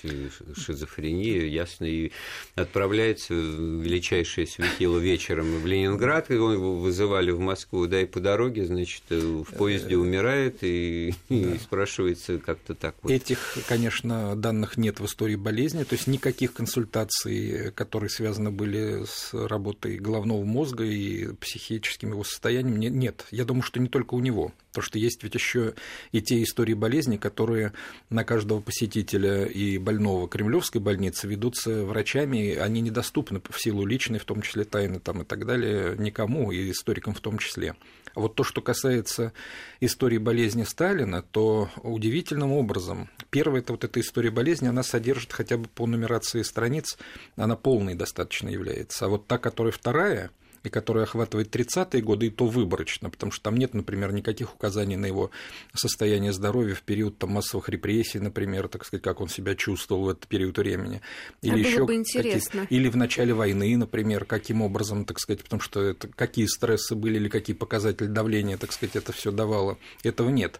шизофрения, 0.56 1.46
ясно, 1.46 1.86
и 1.86 2.12
отправляется 2.56 3.34
в 3.34 3.82
величайшее 3.82 4.48
светило 4.48 4.98
вечером 4.98 5.60
в 5.60 5.66
Ленинград, 5.66 6.32
и 6.32 6.34
его 6.34 6.76
вызывали 6.76 7.32
в 7.32 7.40
Москву, 7.40 7.88
да, 7.88 8.02
и 8.02 8.06
по 8.06 8.20
дороге, 8.20 8.66
значит, 8.66 9.04
в 9.10 9.46
поезде 9.56 9.98
умирает, 9.98 10.64
и, 10.64 11.14
и 11.30 11.58
спрашивается 11.62 12.40
как-то 12.40 12.76
так 12.76 12.96
вот. 13.02 13.12
Этих, 13.12 13.58
конечно, 13.68 14.29
данных 14.36 14.78
нет 14.78 15.00
в 15.00 15.06
истории 15.06 15.36
болезни, 15.36 15.84
то 15.84 15.94
есть 15.94 16.08
никаких 16.08 16.54
консультаций, 16.54 17.72
которые 17.72 18.10
связаны 18.10 18.52
были 18.52 19.06
с 19.06 19.34
работой 19.34 19.98
головного 19.98 20.44
мозга 20.44 20.84
и 20.84 21.34
психическим 21.34 22.12
его 22.12 22.24
состоянием, 22.24 22.80
нет. 22.80 23.26
Я 23.32 23.46
думаю, 23.46 23.64
что 23.64 23.80
не 23.80 23.88
только 23.88 24.16
у 24.16 24.20
него. 24.20 24.52
Потому 24.72 24.84
что 24.84 25.00
есть 25.00 25.24
ведь 25.24 25.34
еще 25.34 25.74
и 26.12 26.22
те 26.22 26.44
истории 26.44 26.74
болезни, 26.74 27.18
которые 27.18 27.74
на 28.10 28.24
каждого 28.24 28.62
посетителя 28.62 29.46
и 29.46 29.78
больного 29.78 30.30
Кремлевской 30.30 30.80
больницы 30.80 31.28
ведутся 31.28 31.84
врачами, 31.86 32.56
они 32.56 32.82
недоступны 32.82 33.42
в 33.50 33.60
силу 33.60 33.86
личной, 33.86 34.20
в 34.20 34.26
том 34.26 34.42
числе 34.42 34.64
тайны 34.66 35.00
там, 35.00 35.24
и 35.24 35.26
так 35.26 35.46
далее, 35.46 35.96
никому, 35.98 36.52
и 36.52 36.72
историкам 36.72 37.14
в 37.14 37.20
том 37.20 37.40
числе. 37.40 37.76
А 38.20 38.22
вот 38.22 38.36
то, 38.36 38.44
что 38.44 38.62
касается 38.62 39.32
истории 39.80 40.18
болезни 40.18 40.64
Сталина, 40.64 41.22
то 41.22 41.70
удивительным 41.84 42.52
образом, 42.52 43.10
первая 43.30 43.62
это 43.62 43.72
вот 43.72 43.86
эта 43.86 44.02
история 44.02 44.30
болезни, 44.30 44.68
она 44.68 44.84
содержит 44.84 45.32
хотя 45.32 45.58
бы 45.58 45.70
по 45.70 45.88
нумерации 45.88 46.42
страниц, 46.42 46.98
она 47.38 47.56
полной 47.56 47.96
достаточно 47.96 48.50
является. 48.50 49.06
А 49.06 49.08
вот 49.08 49.26
та, 49.28 49.38
которая 49.38 49.72
вторая, 49.72 50.32
и 50.64 50.70
которая 50.70 51.06
охватывает 51.06 51.56
30-е 51.56 52.02
годы, 52.02 52.28
и 52.28 52.30
то 52.30 52.46
выборочно, 52.46 53.10
потому 53.10 53.32
что 53.32 53.44
там 53.44 53.58
нет, 53.58 53.74
например, 53.74 54.12
никаких 54.12 54.54
указаний 54.54 54.96
на 54.96 55.06
его 55.06 55.32
состояние 55.74 56.34
здоровья 56.34 56.76
в 56.76 56.82
период 56.82 57.18
там, 57.18 57.32
массовых 57.32 57.70
репрессий, 57.70 58.20
например, 58.20 58.68
так 58.68 58.86
сказать, 58.86 59.04
как 59.04 59.22
он 59.22 59.30
себя 59.30 59.56
чувствовал 59.56 60.06
в 60.06 60.10
этот 60.10 60.28
период 60.28 60.58
времени. 60.58 61.02
Или 61.42 61.64
а 61.64 61.68
еще 61.68 61.86
бы 61.86 61.96
интересно. 61.96 62.68
Или 62.70 62.90
в 62.90 62.98
начале 62.98 63.34
войны, 63.34 63.78
например, 63.78 64.26
каким 64.26 64.62
образом, 64.62 65.06
так 65.06 65.20
сказать, 65.20 65.44
потому 65.44 65.62
что 65.62 65.82
это, 65.82 66.08
какие 66.08 66.46
стрессы 66.46 66.96
были 66.96 67.16
или 67.16 67.30
какие 67.30 67.56
показатели 67.56 68.08
давления, 68.08 68.58
так 68.58 68.72
сказать, 68.72 68.96
это 68.96 69.12
все 69.12 69.32
давало. 69.32 69.78
Этого 70.04 70.30
нет. 70.30 70.60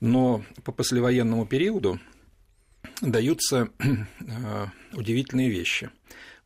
Но 0.00 0.44
по 0.64 0.72
послевоенному 0.72 1.46
периоду 1.46 1.98
даются 3.00 3.70
э, 3.78 4.66
удивительные 4.92 5.50
вещи. 5.50 5.90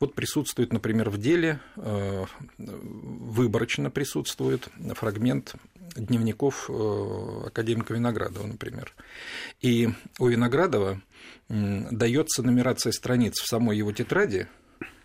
Вот 0.00 0.14
присутствует, 0.14 0.72
например, 0.72 1.11
в 1.11 1.18
деле, 1.18 1.61
э, 1.76 2.24
выборочно 2.59 3.90
присутствует 3.90 4.68
фрагмент 4.94 5.54
дневников 5.96 6.68
э, 6.68 7.42
академика 7.46 7.94
Виноградова, 7.94 8.46
например. 8.46 8.92
И 9.61 9.88
у 10.18 10.26
Виноградова 10.26 11.00
дается 11.48 12.42
нумерация 12.42 12.92
страниц 12.92 13.35
в 13.38 13.46
самой 13.46 13.76
его 13.76 13.92
тетради 13.92 14.48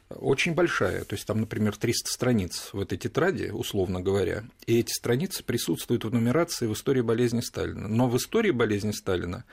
очень 0.09 0.55
большая, 0.55 1.03
то 1.03 1.13
есть 1.13 1.27
там, 1.27 1.41
например, 1.41 1.75
300 1.77 2.11
страниц 2.11 2.69
в 2.73 2.79
этой 2.79 2.97
тетради, 2.97 3.51
условно 3.51 4.01
говоря, 4.01 4.43
и 4.65 4.79
эти 4.79 4.91
страницы 4.91 5.43
присутствуют 5.43 6.03
в 6.03 6.11
нумерации 6.11 6.65
в 6.65 6.73
истории 6.73 7.01
болезни 7.01 7.41
Сталина. 7.41 7.87
Но 7.87 8.09
в 8.09 8.17
истории 8.17 8.51
болезни 8.51 8.91
Сталина 8.91 9.45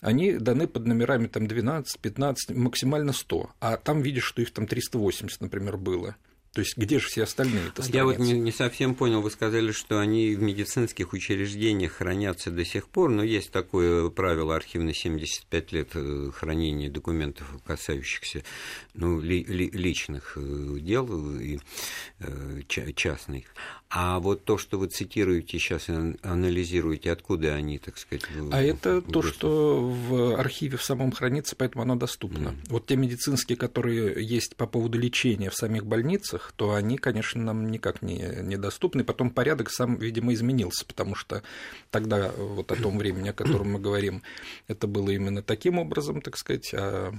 они 0.00 0.32
даны 0.32 0.66
под 0.66 0.86
номерами 0.86 1.26
там 1.26 1.46
12, 1.46 2.00
15, 2.00 2.56
максимально 2.56 3.12
100, 3.12 3.50
а 3.60 3.76
там 3.76 4.02
видишь, 4.02 4.24
что 4.24 4.42
их 4.42 4.52
там 4.52 4.66
380, 4.66 5.40
например, 5.40 5.76
было. 5.76 6.16
То 6.56 6.60
есть 6.60 6.74
где 6.78 6.98
же 6.98 7.08
все 7.08 7.24
остальные 7.24 7.68
это 7.68 7.82
Я 7.92 8.06
вот 8.06 8.18
не, 8.18 8.32
не 8.32 8.50
совсем 8.50 8.94
понял, 8.94 9.20
вы 9.20 9.30
сказали, 9.30 9.72
что 9.72 10.00
они 10.00 10.34
в 10.34 10.40
медицинских 10.40 11.12
учреждениях 11.12 11.92
хранятся 11.92 12.50
до 12.50 12.64
сих 12.64 12.88
пор, 12.88 13.10
но 13.10 13.22
есть 13.22 13.50
такое 13.50 14.08
правило 14.08 14.56
архивно 14.56 14.94
75 14.94 15.72
лет 15.72 15.90
э, 15.92 16.30
хранения 16.34 16.90
документов, 16.90 17.46
касающихся 17.66 18.42
ну, 18.94 19.20
ли, 19.20 19.44
ли, 19.44 19.68
личных 19.68 20.38
э, 20.38 20.78
дел 20.80 21.38
и 21.38 21.58
э, 22.20 22.60
частных. 22.66 23.44
А 23.88 24.18
вот 24.18 24.44
то, 24.44 24.58
что 24.58 24.78
вы 24.78 24.88
цитируете 24.88 25.58
сейчас, 25.58 25.88
анализируете, 26.22 27.12
откуда 27.12 27.54
они, 27.54 27.78
так 27.78 27.98
сказать... 27.98 28.24
А 28.50 28.60
это 28.60 29.00
то, 29.00 29.22
что 29.22 29.80
в 29.80 30.34
архиве 30.38 30.76
в 30.76 30.82
самом 30.82 31.12
хранится, 31.12 31.54
поэтому 31.54 31.82
оно 31.82 31.94
доступно. 31.94 32.48
Mm. 32.48 32.56
Вот 32.68 32.86
те 32.86 32.96
медицинские, 32.96 33.56
которые 33.56 34.26
есть 34.26 34.56
по 34.56 34.66
поводу 34.66 34.98
лечения 34.98 35.50
в 35.50 35.54
самих 35.54 35.86
больницах, 35.86 36.52
то 36.56 36.74
они, 36.74 36.98
конечно, 36.98 37.40
нам 37.40 37.70
никак 37.70 38.02
не, 38.02 38.18
недоступны. 38.42 39.04
Потом 39.04 39.30
порядок 39.30 39.70
сам, 39.70 39.96
видимо, 39.96 40.34
изменился, 40.34 40.84
потому 40.84 41.14
что 41.14 41.44
тогда, 41.92 42.32
вот 42.36 42.72
о 42.72 42.76
том 42.76 42.98
времени, 42.98 43.28
о 43.28 43.34
котором 43.34 43.72
мы 43.72 43.78
говорим, 43.78 44.22
это 44.66 44.88
было 44.88 45.10
именно 45.10 45.42
таким 45.42 45.78
образом, 45.78 46.22
так 46.22 46.36
сказать, 46.36 46.74
а 46.74 47.14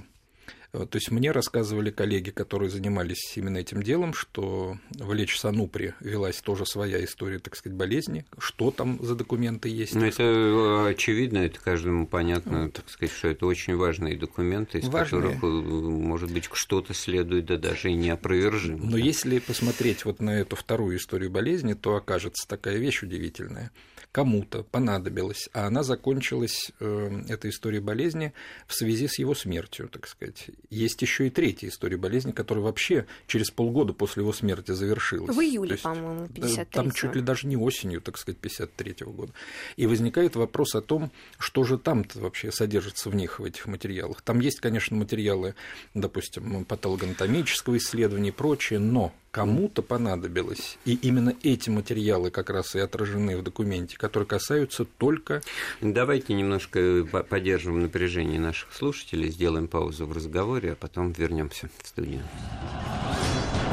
то 0.72 0.96
есть 0.96 1.10
мне 1.10 1.30
рассказывали 1.32 1.90
коллеги, 1.90 2.30
которые 2.30 2.68
занимались 2.68 3.32
именно 3.36 3.58
этим 3.58 3.82
делом, 3.82 4.12
что 4.12 4.76
в 4.90 5.12
Лечь 5.14 5.38
Санупре 5.38 5.94
велась 6.00 6.42
тоже 6.42 6.66
своя 6.66 7.02
история, 7.02 7.38
так 7.38 7.56
сказать, 7.56 7.76
болезни, 7.76 8.26
что 8.38 8.70
там 8.70 9.02
за 9.02 9.14
документы 9.14 9.70
есть. 9.70 9.94
Ну, 9.94 10.04
это 10.04 10.22
э, 10.22 10.90
очевидно, 10.90 11.38
это 11.38 11.58
каждому 11.58 12.06
понятно, 12.06 12.64
вот. 12.64 12.74
так 12.74 12.90
сказать, 12.90 13.14
что 13.14 13.28
это 13.28 13.46
очень 13.46 13.76
важные 13.76 14.16
документы, 14.16 14.78
из 14.78 14.88
важные. 14.88 15.34
которых, 15.34 15.42
э, 15.42 15.46
может 15.46 16.30
быть, 16.30 16.48
что-то 16.52 16.92
следует, 16.92 17.46
да 17.46 17.56
даже 17.56 17.90
и 17.90 17.94
неопровержимо. 17.94 18.84
Но 18.84 18.92
да. 18.92 18.98
если 18.98 19.38
посмотреть 19.38 20.04
вот 20.04 20.20
на 20.20 20.38
эту 20.38 20.54
вторую 20.54 20.98
историю 20.98 21.30
болезни, 21.30 21.72
то 21.72 21.96
окажется 21.96 22.46
такая 22.46 22.76
вещь 22.76 23.02
удивительная 23.02 23.72
кому-то 24.12 24.62
понадобилось, 24.62 25.48
а 25.52 25.66
она 25.66 25.82
закончилась, 25.82 26.72
э, 26.80 27.22
эта 27.28 27.48
история 27.48 27.80
болезни, 27.80 28.32
в 28.66 28.74
связи 28.74 29.06
с 29.06 29.18
его 29.18 29.34
смертью, 29.34 29.88
так 29.88 30.06
сказать. 30.06 30.50
Есть 30.70 31.00
еще 31.00 31.26
и 31.26 31.30
третья 31.30 31.68
история 31.68 31.96
болезни, 31.96 32.32
которая 32.32 32.64
вообще 32.64 33.06
через 33.26 33.50
полгода 33.50 33.92
после 33.92 34.22
его 34.22 34.32
смерти 34.32 34.72
завершилась. 34.72 35.34
В 35.34 35.40
июле, 35.40 35.76
по-моему, 35.76 36.28
53 36.28 36.64
Там 36.70 36.90
чуть 36.90 37.14
ли 37.14 37.22
даже 37.22 37.46
не 37.46 37.56
осенью, 37.56 38.00
так 38.00 38.18
сказать, 38.18 38.38
53 38.38 38.92
-го 39.04 39.12
года. 39.12 39.32
И 39.76 39.86
возникает 39.86 40.36
вопрос 40.36 40.74
о 40.74 40.82
том, 40.82 41.10
что 41.38 41.64
же 41.64 41.78
там-то 41.78 42.18
вообще 42.20 42.52
содержится 42.52 43.08
в 43.08 43.14
них, 43.14 43.40
в 43.40 43.44
этих 43.44 43.66
материалах. 43.66 44.20
Там 44.22 44.40
есть, 44.40 44.60
конечно, 44.60 44.96
материалы, 44.96 45.54
допустим, 45.94 46.64
патологоанатомического 46.64 47.78
исследования 47.78 48.28
и 48.28 48.32
прочее, 48.32 48.78
но 48.78 49.12
кому-то 49.38 49.82
понадобилось, 49.82 50.78
и 50.84 50.94
именно 50.94 51.32
эти 51.44 51.70
материалы 51.70 52.32
как 52.32 52.50
раз 52.50 52.74
и 52.74 52.80
отражены 52.80 53.36
в 53.36 53.44
документе, 53.44 53.96
которые 53.96 54.26
касаются 54.26 54.84
только... 54.84 55.42
Давайте 55.80 56.34
немножко 56.34 57.06
поддержим 57.30 57.78
напряжение 57.78 58.40
наших 58.40 58.74
слушателей, 58.74 59.30
сделаем 59.30 59.68
паузу 59.68 60.06
в 60.06 60.12
разговоре, 60.12 60.72
а 60.72 60.74
потом 60.74 61.12
вернемся 61.12 61.70
в 61.80 61.86
студию. 61.86 62.22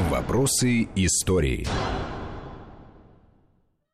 Вопросы 0.08 0.86
истории. 0.94 1.66